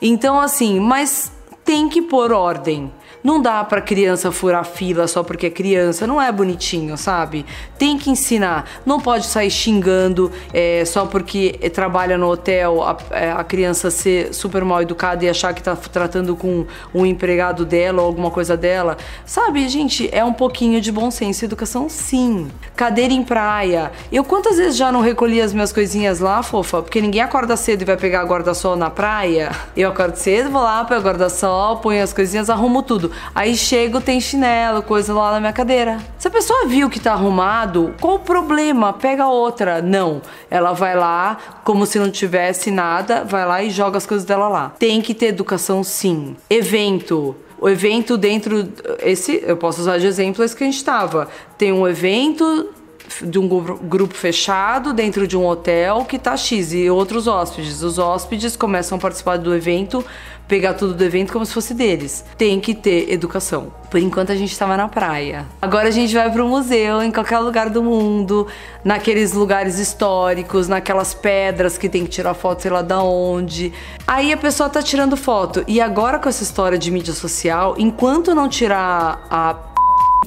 Então, 0.01 0.39
assim, 0.39 0.79
mas 0.81 1.31
tem 1.63 1.89
que 1.89 2.01
pôr 2.01 2.31
ordem. 2.31 2.91
Não 3.23 3.41
dá 3.41 3.63
pra 3.63 3.79
criança 3.79 4.31
furar 4.33 4.65
fila 4.65 5.07
só 5.07 5.23
porque 5.23 5.45
é 5.45 5.49
criança, 5.49 6.05
não 6.05 6.21
é 6.21 6.29
bonitinho, 6.29 6.97
sabe? 6.97 7.45
Tem 7.77 7.97
que 7.97 8.09
ensinar. 8.09 8.65
Não 8.85 8.99
pode 8.99 9.27
sair 9.27 9.49
xingando 9.49 10.29
é, 10.53 10.83
só 10.83 11.05
porque 11.05 11.57
trabalha 11.73 12.17
no 12.17 12.29
hotel, 12.29 12.83
a, 12.83 12.97
é, 13.11 13.31
a, 13.31 13.43
criança 13.43 13.89
ser 13.89 14.33
super 14.33 14.65
mal 14.65 14.81
educada 14.81 15.23
e 15.23 15.29
achar 15.29 15.53
que 15.53 15.63
tá 15.63 15.73
tratando 15.73 16.35
com 16.35 16.65
um 16.93 17.05
empregado 17.05 17.65
dela 17.65 18.01
ou 18.01 18.07
alguma 18.07 18.29
coisa 18.29 18.57
dela. 18.57 18.97
Sabe, 19.25 19.69
gente, 19.69 20.09
é 20.11 20.23
um 20.23 20.33
pouquinho 20.33 20.81
de 20.81 20.91
bom 20.91 21.09
senso 21.09 21.43
e 21.43 21.45
educação, 21.45 21.87
sim. 21.87 22.49
Cadeira 22.75 23.13
em 23.13 23.23
praia. 23.23 23.91
Eu 24.11 24.25
quantas 24.25 24.57
vezes 24.57 24.75
já 24.75 24.91
não 24.91 24.99
recolhi 24.99 25.39
as 25.39 25.53
minhas 25.53 25.71
coisinhas 25.71 26.19
lá, 26.19 26.43
fofa? 26.43 26.81
Porque 26.81 26.99
ninguém 26.99 27.21
acorda 27.21 27.55
cedo 27.55 27.83
e 27.83 27.85
vai 27.85 27.95
pegar 27.95 28.25
guarda-sol 28.25 28.75
na 28.75 28.89
praia. 28.89 29.51
Eu 29.77 29.89
acordo 29.89 30.15
cedo, 30.17 30.49
vou 30.49 30.61
lá, 30.61 30.83
pego 30.83 31.03
guarda-sol, 31.03 31.77
ponho 31.77 32.03
as 32.03 32.11
coisinhas, 32.11 32.49
arrumo 32.49 32.81
tudo. 32.81 33.12
Aí 33.33 33.55
chego, 33.55 34.01
tem 34.01 34.19
chinelo, 34.19 34.81
coisa 34.81 35.13
lá 35.13 35.31
na 35.31 35.39
minha 35.39 35.53
cadeira. 35.53 35.99
Se 36.17 36.27
a 36.27 36.31
pessoa 36.31 36.65
viu 36.67 36.89
que 36.89 36.99
tá 36.99 37.13
arrumado, 37.13 37.93
qual 37.99 38.15
o 38.15 38.19
problema? 38.19 38.93
Pega 38.93 39.27
outra. 39.27 39.81
Não. 39.81 40.21
Ela 40.49 40.73
vai 40.73 40.95
lá, 40.95 41.37
como 41.63 41.85
se 41.85 41.99
não 41.99 42.09
tivesse 42.09 42.71
nada, 42.71 43.23
vai 43.23 43.45
lá 43.45 43.63
e 43.63 43.69
joga 43.69 43.97
as 43.97 44.05
coisas 44.05 44.25
dela 44.25 44.47
lá. 44.47 44.73
Tem 44.77 45.01
que 45.01 45.13
ter 45.13 45.27
educação 45.27 45.83
sim. 45.83 46.35
Evento 46.49 47.35
o 47.63 47.69
evento 47.69 48.17
dentro 48.17 48.67
esse 49.01 49.41
eu 49.41 49.55
posso 49.55 49.79
usar 49.79 49.97
de 49.97 50.05
exemplo 50.05 50.43
esse 50.43 50.53
que 50.53 50.65
a 50.65 50.67
gente 50.67 50.75
estava 50.75 51.29
tem 51.57 51.71
um 51.71 51.87
evento 51.87 52.73
de 53.21 53.37
um 53.39 53.47
grupo 53.47 54.13
fechado 54.13 54.93
dentro 54.93 55.27
de 55.27 55.37
um 55.37 55.45
hotel 55.45 56.05
que 56.05 56.17
tá 56.17 56.35
X 56.35 56.73
e 56.73 56.89
outros 56.89 57.27
hóspedes. 57.27 57.83
Os 57.83 57.99
hóspedes 57.99 58.55
começam 58.55 58.97
a 58.97 59.01
participar 59.01 59.37
do 59.37 59.53
evento, 59.53 60.03
pegar 60.47 60.73
tudo 60.73 60.93
do 60.93 61.03
evento 61.03 61.31
como 61.31 61.45
se 61.45 61.53
fosse 61.53 61.73
deles. 61.73 62.25
Tem 62.37 62.59
que 62.59 62.73
ter 62.73 63.11
educação. 63.11 63.73
Por 63.89 63.99
enquanto 63.99 64.31
a 64.31 64.35
gente 64.35 64.51
estava 64.51 64.75
na 64.75 64.87
praia. 64.87 65.45
Agora 65.61 65.87
a 65.87 65.91
gente 65.91 66.13
vai 66.13 66.31
para 66.31 66.43
o 66.43 66.47
museu 66.47 67.01
em 67.01 67.11
qualquer 67.11 67.39
lugar 67.39 67.69
do 67.69 67.83
mundo, 67.83 68.47
naqueles 68.83 69.33
lugares 69.33 69.77
históricos, 69.79 70.67
naquelas 70.67 71.13
pedras 71.13 71.77
que 71.77 71.87
tem 71.87 72.03
que 72.03 72.09
tirar 72.09 72.33
foto 72.33 72.61
sei 72.61 72.71
lá 72.71 72.81
da 72.81 73.01
onde. 73.01 73.73
Aí 74.07 74.33
a 74.33 74.37
pessoa 74.37 74.69
tá 74.69 74.81
tirando 74.81 75.15
foto. 75.15 75.63
E 75.67 75.79
agora 75.79 76.19
com 76.19 76.29
essa 76.29 76.43
história 76.43 76.77
de 76.77 76.91
mídia 76.91 77.13
social, 77.13 77.75
enquanto 77.77 78.33
não 78.33 78.49
tirar 78.49 79.25
a 79.29 79.55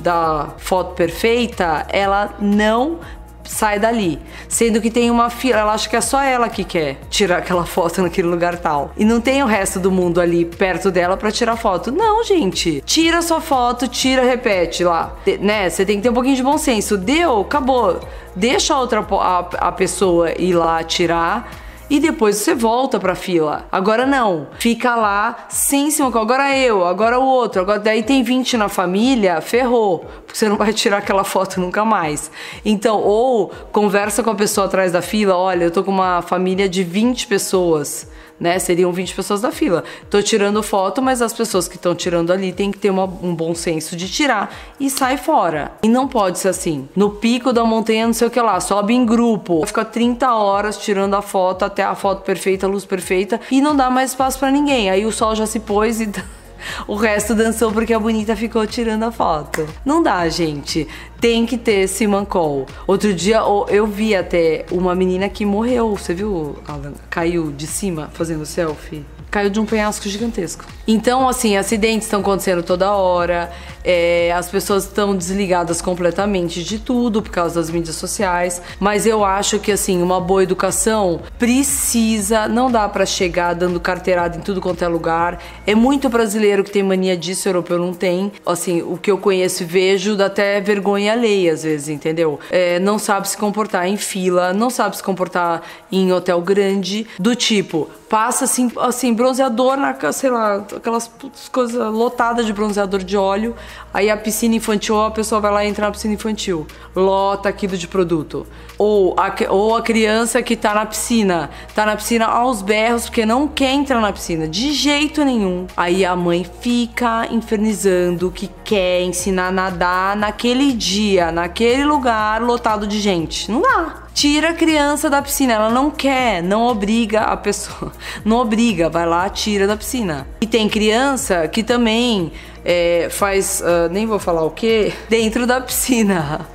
da 0.01 0.51
foto 0.59 0.95
perfeita, 0.95 1.87
ela 1.89 2.35
não 2.39 2.99
sai 3.47 3.79
dali. 3.79 4.19
Sendo 4.49 4.81
que 4.81 4.91
tem 4.91 5.11
uma 5.11 5.31
fila, 5.31 5.61
ela 5.61 5.73
acha 5.73 5.89
que 5.89 5.97
é 5.97 6.01
só 6.01 6.23
ela 6.23 6.49
que 6.49 6.65
quer 6.65 6.99
tirar 7.09 7.39
aquela 7.39 7.65
foto 7.65 8.03
naquele 8.03 8.29
lugar 8.29 8.59
tal. 8.59 8.93
E 8.97 9.05
não 9.05 9.21
tem 9.21 9.43
o 9.43 9.47
resto 9.47 9.79
do 9.79 9.91
mundo 9.91 10.21
ali 10.21 10.45
perto 10.45 10.91
dela 10.91 11.17
para 11.17 11.31
tirar 11.31 11.57
foto. 11.57 11.91
Não, 11.93 12.23
gente. 12.25 12.83
Tira 12.85 13.23
sua 13.23 13.41
foto, 13.41 13.89
tira, 13.89 14.23
repete 14.23 14.85
lá. 14.85 15.15
né? 15.41 15.69
Você 15.71 15.85
tem 15.85 15.97
que 15.97 16.03
ter 16.03 16.11
um 16.11 16.15
pouquinho 16.15 16.37
de 16.37 16.43
bom 16.43 16.59
senso. 16.59 16.97
Deu, 16.97 17.41
acabou. 17.41 18.01
Deixa 18.35 18.75
a 18.75 18.81
outra 18.81 19.01
a, 19.01 19.39
a 19.69 19.73
pessoa 19.73 20.31
ir 20.39 20.53
lá 20.53 20.83
tirar 20.85 21.66
e 21.89 22.01
depois 22.01 22.37
você 22.37 22.55
volta 22.55 22.99
pra 22.99 23.15
fila. 23.15 23.67
Agora 23.71 24.07
não, 24.07 24.49
fica 24.59 24.95
lá 24.95 25.47
sem 25.49 25.91
se 25.91 26.03
agora 26.03 26.57
eu, 26.57 26.87
agora 26.87 27.19
o 27.19 27.25
outro, 27.25 27.63
agora 27.63 27.79
daí 27.79 28.03
tem 28.03 28.23
20 28.23 28.57
na 28.57 28.69
família, 28.69 29.41
ferrou, 29.41 30.01
porque 30.25 30.39
você 30.39 30.49
não 30.49 30.57
vai 30.57 30.73
tirar 30.73 30.99
aquela 30.99 31.25
foto 31.25 31.61
nunca 31.61 31.85
mais. 31.85 32.31
Então, 32.65 33.01
ou 33.01 33.49
conversa 33.73 34.23
com 34.23 34.31
a 34.31 34.35
pessoa 34.35 34.67
atrás 34.67 34.93
da 34.93 35.03
fila, 35.03 35.37
olha, 35.37 35.65
eu 35.65 35.71
tô 35.71 35.83
com 35.83 35.91
uma 35.91 36.23
família 36.23 36.69
de 36.69 36.83
20 36.83 37.27
pessoas 37.27 38.09
né? 38.39 38.59
Seriam 38.59 38.93
20 38.93 39.15
pessoas 39.15 39.41
da 39.41 39.51
fila. 39.51 39.83
Tô 40.11 40.23
tirando 40.23 40.63
foto, 40.63 41.03
mas 41.03 41.23
as 41.23 41.33
pessoas 41.33 41.67
que 41.67 41.77
estão 41.77 41.95
tirando 41.95 42.33
ali 42.33 42.53
têm 42.53 42.71
que 42.71 42.79
ter 42.79 42.91
uma, 42.91 43.05
um 43.05 43.35
bom 43.35 43.55
senso 43.55 43.97
de 43.97 44.09
tirar 44.09 44.55
e 44.79 44.91
sai 44.91 45.17
fora. 45.17 45.73
E 45.83 45.89
não 45.89 46.07
pode 46.07 46.39
ser 46.39 46.49
assim. 46.49 46.89
No 46.95 47.11
pico 47.11 47.53
da 47.53 47.65
montanha, 47.65 48.07
não 48.07 48.15
sei 48.15 48.29
o 48.29 48.31
que 48.31 48.41
lá, 48.41 48.61
sobe 48.61 48.95
em 48.95 49.05
grupo, 49.05 49.65
fica 49.67 49.85
30 49.85 50.33
horas 50.35 50.79
tirando 50.79 51.15
a 51.15 51.23
foto 51.23 51.65
até 51.77 51.83
a 51.83 51.95
foto 51.95 52.23
perfeita, 52.23 52.67
a 52.67 52.71
luz 52.71 52.87
perfeita 52.87 53.39
e 53.51 53.61
não 53.61 53.77
dá 53.77 53.91
mais 53.91 54.11
espaço 54.11 54.39
para 54.39 54.51
ninguém. 54.51 54.89
Aí 54.89 55.05
o 55.05 55.13
sol 55.13 55.35
já 55.37 55.45
se 55.45 55.61
pôs 55.61 56.01
e 56.01 56.11
o 56.89 56.95
resto 56.95 57.35
dançou 57.35 57.71
porque 57.71 57.93
a 57.93 57.99
bonita 57.99 58.35
ficou 58.35 58.67
tirando 58.67 59.03
a 59.03 59.13
foto. 59.13 59.69
Não 59.85 60.03
dá, 60.03 60.27
gente. 60.31 60.89
Tem 61.21 61.45
que 61.45 61.59
ter 61.59 61.81
esse 61.81 62.07
mancol. 62.07 62.67
Outro 62.87 63.13
dia 63.13 63.41
eu 63.69 63.87
vi 63.87 64.17
até 64.17 64.65
uma 64.71 64.95
menina 64.95 65.29
que 65.29 65.45
morreu. 65.45 65.95
Você 65.95 66.15
viu, 66.15 66.57
Alan? 66.67 66.95
Caiu 67.11 67.53
de 67.53 67.67
cima 67.67 68.11
fazendo 68.15 68.47
selfie 68.47 69.05
caiu 69.31 69.51
de 69.51 69.61
um 69.61 69.67
penhasco 69.67 70.09
gigantesco. 70.09 70.65
Então, 70.87 71.29
assim, 71.29 71.57
acidentes 71.57 72.07
estão 72.07 72.21
acontecendo 72.21 72.63
toda 72.63 72.93
hora, 72.93 73.51
é, 73.85 74.33
as 74.33 74.49
pessoas 74.49 74.85
estão 74.85 75.17
desligadas 75.17 75.81
completamente 75.81 76.63
de 76.63 76.79
tudo 76.79 77.23
por 77.23 77.31
causa 77.31 77.57
das 77.57 77.71
mídias 77.71 77.97
sociais. 77.97 78.61
Mas 78.81 79.07
eu 79.07 79.25
acho 79.25 79.59
que, 79.59 79.73
assim, 79.73 80.03
uma 80.03 80.21
boa 80.21 80.43
educação 80.43 81.21
precisa, 81.39 82.49
não 82.49 82.71
dá 82.71 82.89
para 82.89 83.07
chegar 83.07 83.55
dando 83.55 83.79
carteirada 83.81 84.37
em 84.37 84.41
tudo 84.41 84.61
quanto 84.61 84.83
é 84.83 84.89
lugar. 84.89 85.43
É 85.67 85.75
muito 85.75 86.09
brasileiro 86.09 86.65
que 86.65 86.71
tem 86.71 86.83
mania 86.83 87.17
disso, 87.17 87.49
europeu 87.49 87.79
não 87.79 87.93
tem. 87.93 88.33
Assim, 88.45 88.83
o 88.83 88.97
que 88.97 89.11
eu 89.11 89.19
conheço 89.19 89.63
e 89.63 89.67
vejo 89.67 90.17
dá 90.17 90.27
até 90.27 90.61
vergonha 90.61 91.13
alheia 91.13 91.53
às 91.53 91.63
vezes, 91.63 91.89
entendeu? 91.89 92.41
É, 92.51 92.79
não 92.79 92.99
sabe 92.99 93.29
se 93.29 93.37
comportar 93.37 93.87
em 93.87 93.97
fila, 93.97 94.53
não 94.53 94.71
sabe 94.71 94.97
se 94.97 95.03
comportar 95.03 95.63
em 95.91 96.13
hotel 96.13 96.41
grande, 96.41 97.07
do 97.19 97.35
tipo, 97.35 97.89
passa 98.09 98.45
assim, 98.45 98.71
assim, 98.79 99.15
bronzeador 99.27 99.77
na, 99.77 100.13
sei 100.13 100.31
lá, 100.31 100.65
aquelas 100.77 101.11
coisas 101.51 101.93
lotadas 101.93 102.47
de 102.47 102.53
bronzeador 102.53 103.03
de 103.03 103.17
óleo. 103.17 103.57
Aí 103.93 104.09
a 104.09 104.17
piscina 104.17 104.55
infantil, 104.55 105.01
a 105.01 105.11
pessoa 105.11 105.41
vai 105.41 105.51
lá 105.51 105.65
e 105.65 105.69
entra 105.69 105.87
na 105.87 105.93
piscina 105.93 106.15
infantil, 106.15 106.67
lota 106.95 107.49
aquilo 107.49 107.77
de 107.77 107.89
produto. 107.89 108.47
Ou 108.79 109.17
a, 109.19 109.35
ou 109.51 109.75
a 109.75 109.83
criança 109.83 110.43
que 110.43 110.55
tá 110.55 110.75
na 110.75 110.87
piscina, 110.87 111.51
tá 111.75 111.85
na 111.85 111.97
piscina 111.97 112.27
aos 112.27 112.63
berros 112.63 113.07
porque 113.07 113.27
não 113.27 113.49
quer 113.49 113.73
entrar 113.73 114.01
na 114.01 114.13
piscina, 114.13 114.47
de 114.47 114.73
jeito 114.73 115.25
nenhum. 115.25 115.67
Aí 115.77 116.05
a 116.05 116.15
mãe 116.15 116.47
fica 116.61 117.27
infernizando 117.31 118.31
que 118.31 118.49
quer 118.63 119.03
ensinar 119.03 119.49
a 119.49 119.53
nadar 119.53 120.17
naquele 120.17 120.73
dia, 120.73 121.33
naquele 121.33 121.85
lugar 121.85 122.41
lotado 122.43 122.87
de 122.87 123.01
gente. 123.01 123.51
Não 123.51 123.63
dá 123.63 124.06
tira 124.17 124.51
a 124.51 124.55
criança 124.55 125.11
da 125.11 125.21
piscina. 125.21 125.53
Ela 125.53 125.69
não 125.69 125.91
quer, 125.91 126.43
não 126.43 126.67
obriga 126.67 127.21
a 127.21 127.37
pessoa. 127.37 127.93
Não 128.25 128.39
obriga, 128.39 128.89
vai 128.89 129.05
lá, 129.05 129.29
tira 129.29 129.67
da 129.67 129.77
piscina. 129.77 130.27
E 130.41 130.47
tem 130.47 130.69
criança 130.69 131.47
que 131.47 131.63
também 131.63 132.33
é, 132.65 133.09
faz, 133.11 133.61
uh, 133.61 133.93
nem 133.93 134.07
vou 134.07 134.19
falar 134.19 134.43
o 134.43 134.51
que, 134.51 134.93
dentro 135.09 135.47
da 135.47 135.61
piscina. 135.61 136.49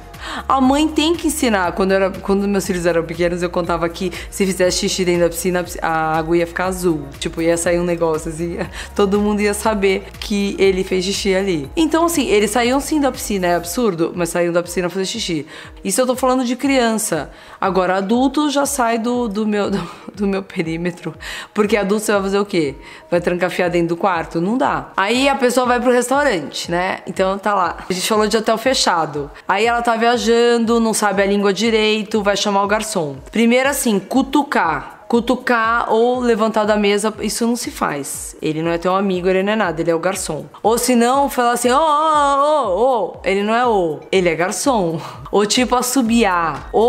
A 0.47 0.61
mãe 0.61 0.87
tem 0.87 1.15
que 1.15 1.27
ensinar. 1.27 1.71
Quando, 1.73 1.91
era, 1.91 2.09
quando 2.09 2.47
meus 2.47 2.65
filhos 2.65 2.85
eram 2.85 3.03
pequenos, 3.03 3.41
eu 3.41 3.49
contava 3.49 3.87
que 3.89 4.11
se 4.29 4.45
fizesse 4.45 4.79
xixi 4.79 5.05
dentro 5.05 5.21
da 5.23 5.29
piscina, 5.29 5.65
a 5.81 6.17
água 6.17 6.37
ia 6.37 6.47
ficar 6.47 6.65
azul. 6.65 7.05
Tipo, 7.19 7.41
ia 7.41 7.57
sair 7.57 7.79
um 7.79 7.83
negócio 7.83 8.29
assim. 8.31 8.57
Todo 8.95 9.19
mundo 9.19 9.41
ia 9.41 9.53
saber 9.53 10.05
que 10.19 10.55
ele 10.59 10.83
fez 10.83 11.05
xixi 11.05 11.35
ali. 11.35 11.69
Então, 11.75 12.05
assim, 12.05 12.27
eles 12.27 12.51
saíam 12.51 12.79
sim 12.79 12.99
da 12.99 13.11
piscina. 13.11 13.47
É 13.47 13.55
absurdo, 13.55 14.13
mas 14.15 14.29
saíam 14.29 14.53
da 14.53 14.61
piscina 14.61 14.89
fazer 14.89 15.05
xixi. 15.05 15.47
Isso 15.83 15.99
eu 15.99 16.05
tô 16.05 16.15
falando 16.15 16.45
de 16.45 16.55
criança. 16.55 17.31
Agora, 17.59 17.97
adulto 17.97 18.49
já 18.49 18.65
sai 18.65 18.99
do, 18.99 19.27
do, 19.27 19.47
meu, 19.47 19.69
do, 19.71 19.89
do 20.15 20.27
meu 20.27 20.43
perímetro. 20.43 21.15
Porque 21.53 21.75
adulto 21.75 22.05
você 22.05 22.11
vai 22.11 22.21
fazer 22.21 22.39
o 22.39 22.45
quê? 22.45 22.75
Vai 23.09 23.19
trancafiar 23.19 23.69
dentro 23.69 23.89
do 23.89 23.97
quarto? 23.97 24.39
Não 24.39 24.57
dá. 24.57 24.91
Aí 24.95 25.27
a 25.27 25.35
pessoa 25.35 25.65
vai 25.65 25.79
pro 25.79 25.91
restaurante, 25.91 26.69
né? 26.69 26.99
Então 27.07 27.37
tá 27.37 27.53
lá. 27.53 27.77
A 27.89 27.93
gente 27.93 28.07
falou 28.07 28.27
de 28.27 28.37
hotel 28.37 28.57
fechado. 28.57 29.29
Aí 29.47 29.65
ela 29.65 29.81
tá 29.81 29.95
viajando 29.95 30.10
viajando, 30.11 30.79
não 30.79 30.93
sabe 30.93 31.21
a 31.21 31.25
língua 31.25 31.53
direito, 31.53 32.21
vai 32.21 32.35
chamar 32.35 32.63
o 32.63 32.67
garçom. 32.67 33.15
Primeiro 33.31 33.69
assim, 33.69 33.99
cutucar 33.99 34.99
cutucar 35.11 35.91
ou 35.91 36.21
levantar 36.21 36.63
da 36.63 36.77
mesa, 36.77 37.13
isso 37.19 37.45
não 37.45 37.57
se 37.57 37.69
faz. 37.69 38.33
Ele 38.41 38.61
não 38.61 38.71
é 38.71 38.77
teu 38.77 38.95
amigo, 38.95 39.27
ele 39.27 39.43
não 39.43 39.51
é 39.51 39.55
nada, 39.57 39.81
ele 39.81 39.91
é 39.91 39.95
o 39.95 39.99
garçom. 39.99 40.45
Ou 40.63 40.77
se 40.77 40.95
não, 40.95 41.29
falar 41.29 41.51
assim, 41.51 41.69
ô, 41.69 41.75
ô, 41.75 41.81
ô, 41.81 43.09
ô, 43.09 43.19
ele 43.25 43.43
não 43.43 43.53
é 43.53 43.67
o, 43.67 43.99
ele 44.09 44.29
é 44.29 44.35
garçom. 44.35 45.01
Ou 45.29 45.45
tipo 45.45 45.75
assobiar, 45.75 46.69
ô, 46.71 46.79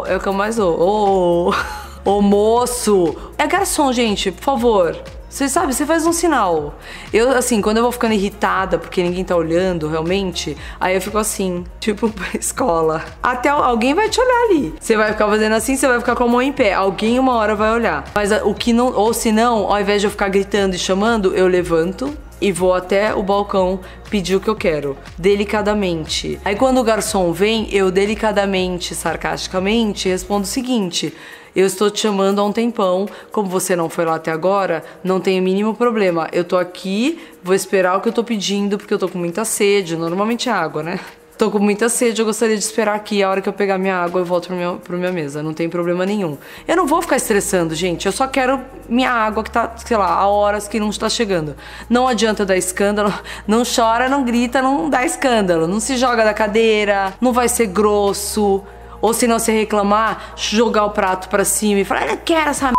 ô, 0.00 0.06
é 0.06 0.16
o 0.16 0.20
que 0.20 0.26
eu 0.26 0.32
mais 0.32 0.58
ô, 0.58 0.72
ô, 0.72 1.54
ô, 2.04 2.20
moço. 2.20 3.14
É 3.38 3.46
garçom, 3.46 3.92
gente, 3.92 4.32
por 4.32 4.42
favor. 4.42 4.96
Você 5.32 5.48
sabe, 5.48 5.72
você 5.72 5.86
faz 5.86 6.04
um 6.04 6.12
sinal. 6.12 6.74
Eu, 7.10 7.30
assim, 7.30 7.62
quando 7.62 7.78
eu 7.78 7.82
vou 7.84 7.90
ficando 7.90 8.12
irritada 8.12 8.78
porque 8.78 9.02
ninguém 9.02 9.24
tá 9.24 9.34
olhando 9.34 9.88
realmente, 9.88 10.54
aí 10.78 10.94
eu 10.94 11.00
fico 11.00 11.16
assim, 11.16 11.64
tipo 11.80 12.10
pra 12.10 12.38
escola. 12.38 13.02
Até 13.22 13.48
alguém 13.48 13.94
vai 13.94 14.10
te 14.10 14.20
olhar 14.20 14.44
ali. 14.50 14.74
Você 14.78 14.94
vai 14.94 15.10
ficar 15.12 15.26
fazendo 15.26 15.54
assim, 15.54 15.74
você 15.74 15.88
vai 15.88 15.98
ficar 15.98 16.14
com 16.16 16.24
a 16.24 16.28
mão 16.28 16.42
em 16.42 16.52
pé. 16.52 16.74
Alguém 16.74 17.18
uma 17.18 17.34
hora 17.36 17.54
vai 17.54 17.72
olhar. 17.72 18.04
Mas 18.14 18.30
o 18.30 18.54
que 18.54 18.74
não. 18.74 18.92
Ou 18.92 19.14
se 19.14 19.32
não, 19.32 19.72
ao 19.72 19.80
invés 19.80 20.02
de 20.02 20.06
eu 20.06 20.10
ficar 20.10 20.28
gritando 20.28 20.76
e 20.76 20.78
chamando, 20.78 21.34
eu 21.34 21.46
levanto 21.46 22.14
e 22.38 22.52
vou 22.52 22.74
até 22.74 23.14
o 23.14 23.22
balcão 23.22 23.80
pedir 24.10 24.36
o 24.36 24.40
que 24.40 24.50
eu 24.50 24.56
quero, 24.56 24.98
delicadamente. 25.16 26.38
Aí 26.44 26.56
quando 26.56 26.78
o 26.78 26.84
garçom 26.84 27.32
vem, 27.32 27.72
eu 27.72 27.90
delicadamente, 27.90 28.94
sarcasticamente, 28.94 30.10
respondo 30.10 30.42
o 30.42 30.46
seguinte: 30.46 31.14
Eu 31.54 31.66
estou 31.66 31.90
te 31.90 32.00
chamando 32.00 32.40
há 32.40 32.44
um 32.44 32.52
tempão. 32.52 33.06
Como 33.30 33.48
você 33.48 33.76
não 33.76 33.88
foi 33.88 34.04
lá 34.04 34.14
até 34.14 34.30
agora, 34.30 34.82
não 35.04 35.20
tem 35.20 35.38
o 35.38 35.42
mínimo 35.42 35.74
problema. 35.74 36.28
Eu 36.32 36.44
tô 36.44 36.56
aqui, 36.56 37.20
vou 37.42 37.54
esperar 37.54 37.96
o 37.96 38.00
que 38.00 38.08
eu 38.08 38.12
tô 38.12 38.24
pedindo, 38.24 38.78
porque 38.78 38.94
eu 38.94 38.98
tô 38.98 39.08
com 39.08 39.18
muita 39.18 39.44
sede. 39.44 39.96
Normalmente 39.96 40.48
é 40.48 40.52
água, 40.52 40.82
né? 40.82 40.98
Tô 41.36 41.50
com 41.50 41.58
muita 41.58 41.88
sede, 41.88 42.22
eu 42.22 42.24
gostaria 42.24 42.56
de 42.56 42.62
esperar 42.62 42.94
aqui. 42.94 43.22
A 43.22 43.28
hora 43.28 43.40
que 43.40 43.48
eu 43.48 43.52
pegar 43.52 43.76
minha 43.76 43.96
água, 43.96 44.20
eu 44.20 44.24
volto 44.24 44.46
pra 44.46 44.56
minha, 44.56 44.74
pra 44.74 44.96
minha 44.96 45.10
mesa. 45.10 45.42
Não 45.42 45.52
tem 45.52 45.68
problema 45.68 46.06
nenhum. 46.06 46.38
Eu 46.68 46.76
não 46.76 46.86
vou 46.86 47.02
ficar 47.02 47.16
estressando, 47.16 47.74
gente. 47.74 48.06
Eu 48.06 48.12
só 48.12 48.26
quero 48.28 48.60
minha 48.88 49.10
água 49.10 49.42
que 49.42 49.50
tá, 49.50 49.72
sei 49.76 49.96
lá, 49.96 50.08
há 50.08 50.28
horas 50.28 50.68
que 50.68 50.78
não 50.78 50.88
está 50.88 51.08
chegando. 51.08 51.56
Não 51.90 52.06
adianta 52.06 52.46
dar 52.46 52.56
escândalo. 52.56 53.12
Não 53.46 53.62
chora, 53.64 54.08
não 54.08 54.24
grita, 54.24 54.62
não 54.62 54.88
dá 54.88 55.04
escândalo. 55.04 55.66
Não 55.66 55.80
se 55.80 55.96
joga 55.96 56.22
da 56.22 56.32
cadeira, 56.32 57.12
não 57.20 57.32
vai 57.32 57.48
ser 57.48 57.66
grosso. 57.66 58.62
Ou 59.02 59.12
se 59.12 59.26
não 59.26 59.40
se 59.40 59.50
reclamar, 59.50 60.32
jogar 60.36 60.84
o 60.84 60.90
prato 60.90 61.28
pra 61.28 61.44
cima 61.44 61.80
e 61.80 61.84
falar, 61.84 62.06
eu 62.06 62.18
quero 62.18 62.50
essa 62.50 62.72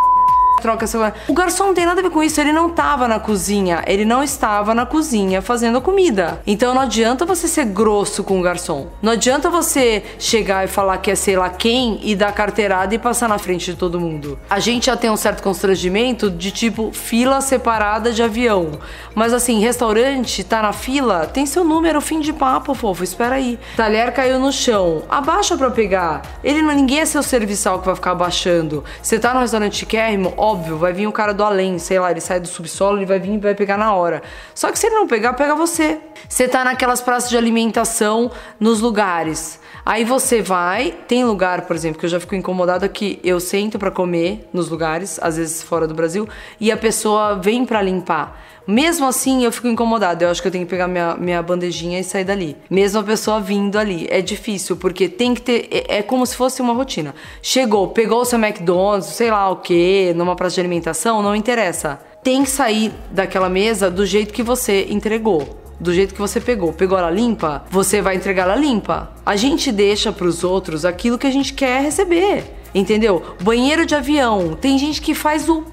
troca 0.63 0.85
essa. 0.85 1.13
O 1.27 1.33
garçom 1.33 1.67
não 1.67 1.73
tem 1.73 1.85
nada 1.85 1.99
a 1.99 2.03
ver 2.03 2.09
com 2.09 2.23
isso, 2.23 2.39
ele 2.39 2.53
não 2.53 2.69
tava 2.69 3.05
na 3.05 3.19
cozinha, 3.19 3.83
ele 3.85 4.05
não 4.05 4.23
estava 4.23 4.73
na 4.73 4.85
cozinha 4.85 5.41
fazendo 5.41 5.77
a 5.77 5.81
comida. 5.81 6.41
Então 6.47 6.73
não 6.73 6.81
adianta 6.81 7.25
você 7.25 7.49
ser 7.49 7.65
grosso 7.65 8.23
com 8.23 8.39
o 8.39 8.41
garçom. 8.41 8.87
Não 9.01 9.11
adianta 9.11 9.49
você 9.49 10.03
chegar 10.17 10.63
e 10.63 10.67
falar 10.67 10.97
que 10.99 11.11
é 11.11 11.15
sei 11.15 11.35
lá 11.35 11.49
quem 11.49 11.99
e 12.01 12.15
dar 12.15 12.31
carteirada 12.31 12.95
e 12.95 12.97
passar 12.97 13.27
na 13.27 13.37
frente 13.37 13.71
de 13.71 13.77
todo 13.77 13.99
mundo. 13.99 14.39
A 14.49 14.59
gente 14.59 14.85
já 14.85 14.95
tem 14.95 15.09
um 15.09 15.17
certo 15.17 15.43
constrangimento 15.43 16.31
de 16.31 16.49
tipo 16.49 16.91
fila 16.93 17.41
separada 17.41 18.13
de 18.13 18.23
avião. 18.23 18.79
Mas 19.13 19.33
assim, 19.33 19.59
restaurante, 19.59 20.43
tá 20.45 20.61
na 20.61 20.71
fila, 20.71 21.27
tem 21.27 21.45
seu 21.45 21.65
número, 21.65 21.99
fim 21.99 22.21
de 22.21 22.31
papo, 22.31 22.73
fofo, 22.73 23.03
espera 23.03 23.35
aí. 23.35 23.59
Talher 23.75 24.13
caiu 24.13 24.39
no 24.39 24.51
chão, 24.51 25.03
abaixa 25.09 25.57
para 25.57 25.69
pegar. 25.69 26.21
Ele 26.41 26.61
não, 26.61 26.73
ninguém 26.73 27.01
é 27.01 27.05
seu 27.05 27.21
serviçal 27.21 27.79
que 27.79 27.85
vai 27.85 27.95
ficar 27.95 28.11
abaixando. 28.11 28.83
Você 29.01 29.19
tá 29.19 29.33
no 29.33 29.41
restaurante 29.41 29.77
chiquérrimo, 29.79 30.33
ó, 30.37 30.52
óbvio, 30.53 30.77
vai 30.77 30.93
vir 30.93 31.07
o 31.07 31.11
cara 31.11 31.33
do 31.33 31.43
além, 31.43 31.79
sei 31.79 31.99
lá, 31.99 32.11
ele 32.11 32.21
sai 32.21 32.39
do 32.39 32.47
subsolo, 32.47 32.97
ele 32.97 33.05
vai 33.05 33.19
vir 33.19 33.33
e 33.33 33.37
vai 33.37 33.55
pegar 33.55 33.77
na 33.77 33.93
hora. 33.93 34.21
Só 34.53 34.71
que 34.71 34.77
se 34.77 34.85
ele 34.85 34.95
não 34.95 35.07
pegar, 35.07 35.33
pega 35.33 35.55
você. 35.55 35.99
Você 36.29 36.47
tá 36.47 36.63
naquelas 36.63 37.01
praças 37.01 37.29
de 37.29 37.37
alimentação 37.37 38.31
nos 38.59 38.79
lugares. 38.79 39.59
Aí 39.85 40.05
você 40.05 40.41
vai, 40.41 40.91
tem 41.07 41.25
lugar, 41.25 41.61
por 41.61 41.75
exemplo, 41.75 41.99
que 41.99 42.05
eu 42.05 42.09
já 42.09 42.19
fico 42.19 42.35
incomodada 42.35 42.87
que 42.87 43.19
eu 43.23 43.39
sento 43.39 43.77
para 43.77 43.91
comer 43.91 44.47
nos 44.53 44.69
lugares, 44.69 45.19
às 45.21 45.37
vezes 45.37 45.61
fora 45.61 45.87
do 45.87 45.93
Brasil, 45.93 46.29
e 46.59 46.71
a 46.71 46.77
pessoa 46.77 47.35
vem 47.35 47.65
para 47.65 47.81
limpar. 47.81 48.39
Mesmo 48.65 49.05
assim, 49.05 49.43
eu 49.43 49.51
fico 49.51 49.67
incomodada. 49.67 50.25
Eu 50.25 50.29
acho 50.29 50.41
que 50.41 50.47
eu 50.47 50.51
tenho 50.51 50.65
que 50.65 50.69
pegar 50.69 50.87
minha, 50.87 51.15
minha 51.15 51.41
bandejinha 51.41 51.99
e 51.99 52.03
sair 52.03 52.23
dali. 52.23 52.55
Mesmo 52.69 52.99
a 52.99 53.03
pessoa 53.03 53.39
vindo 53.39 53.77
ali. 53.77 54.07
É 54.09 54.21
difícil, 54.21 54.77
porque 54.77 55.09
tem 55.09 55.33
que 55.33 55.41
ter. 55.41 55.67
É, 55.71 55.97
é 55.97 56.01
como 56.01 56.25
se 56.25 56.35
fosse 56.35 56.61
uma 56.61 56.73
rotina. 56.73 57.13
Chegou, 57.41 57.89
pegou 57.89 58.21
o 58.21 58.25
seu 58.25 58.39
McDonald's, 58.39 59.09
sei 59.09 59.29
lá 59.29 59.49
o 59.49 59.57
que, 59.57 60.13
numa 60.15 60.35
praça 60.35 60.55
de 60.55 60.61
alimentação, 60.61 61.21
não 61.21 61.35
interessa. 61.35 61.99
Tem 62.23 62.43
que 62.43 62.49
sair 62.49 62.93
daquela 63.11 63.49
mesa 63.49 63.91
do 63.91 64.05
jeito 64.05 64.33
que 64.33 64.43
você 64.43 64.87
entregou 64.89 65.63
do 65.79 65.93
jeito 65.93 66.13
que 66.13 66.21
você 66.21 66.39
pegou. 66.39 66.71
Pegou 66.71 66.97
ela 66.97 67.11
limpa, 67.11 67.65
você 67.69 68.01
vai 68.01 68.15
entregar 68.15 68.43
ela 68.43 68.55
limpa. 68.55 69.11
A 69.25 69.35
gente 69.35 69.71
deixa 69.71 70.13
para 70.13 70.25
os 70.25 70.43
outros 70.43 70.85
aquilo 70.85 71.17
que 71.17 71.27
a 71.27 71.31
gente 71.31 71.53
quer 71.53 71.81
receber. 71.81 72.45
Entendeu? 72.73 73.21
Banheiro 73.41 73.85
de 73.85 73.93
avião. 73.93 74.57
Tem 74.59 74.77
gente 74.77 75.01
que 75.01 75.13
faz 75.13 75.47
o. 75.49 75.63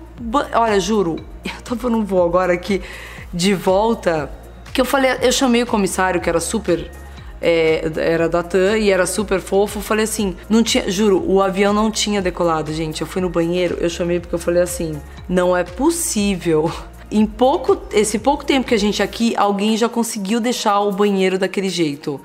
Olha, 0.52 0.78
juro, 0.78 1.16
eu 1.44 1.62
tava 1.62 1.90
num 1.90 2.04
voo 2.04 2.24
agora 2.24 2.52
aqui 2.52 2.82
de 3.32 3.54
volta. 3.54 4.30
Que 4.72 4.80
eu 4.80 4.84
falei, 4.84 5.10
eu 5.22 5.32
chamei 5.32 5.62
o 5.62 5.66
comissário 5.66 6.20
que 6.20 6.28
era 6.28 6.40
super 6.40 6.90
é, 7.40 7.90
era 7.96 8.28
da 8.28 8.42
TAM 8.42 8.78
e 8.78 8.90
era 8.90 9.06
super 9.06 9.40
fofo. 9.40 9.80
Falei 9.80 10.04
assim, 10.04 10.36
não 10.48 10.62
tinha, 10.62 10.90
juro, 10.90 11.22
o 11.26 11.42
avião 11.42 11.72
não 11.72 11.90
tinha 11.90 12.20
decolado, 12.20 12.72
gente. 12.72 13.00
Eu 13.00 13.06
fui 13.06 13.22
no 13.22 13.30
banheiro, 13.30 13.76
eu 13.80 13.88
chamei 13.88 14.20
porque 14.20 14.34
eu 14.34 14.38
falei 14.38 14.62
assim, 14.62 15.00
não 15.28 15.56
é 15.56 15.64
possível 15.64 16.70
em 17.10 17.26
pouco, 17.26 17.76
esse 17.92 18.18
pouco 18.18 18.44
tempo 18.44 18.68
que 18.68 18.74
a 18.74 18.78
gente 18.78 19.02
aqui, 19.02 19.34
alguém 19.36 19.76
já 19.76 19.88
conseguiu 19.88 20.38
deixar 20.38 20.80
o 20.80 20.92
banheiro 20.92 21.38
daquele 21.38 21.68
jeito. 21.68 22.20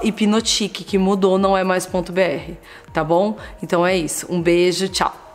hipnotic, 0.02 0.84
que 0.84 0.98
mudou, 0.98 1.38
não 1.38 1.56
é 1.56 1.64
mais 1.64 1.86
.br, 1.86 2.52
tá 2.92 3.02
bom? 3.02 3.38
Então 3.62 3.86
é 3.86 3.96
isso. 3.96 4.26
Um 4.30 4.40
beijo, 4.40 4.88
tchau. 4.88 5.29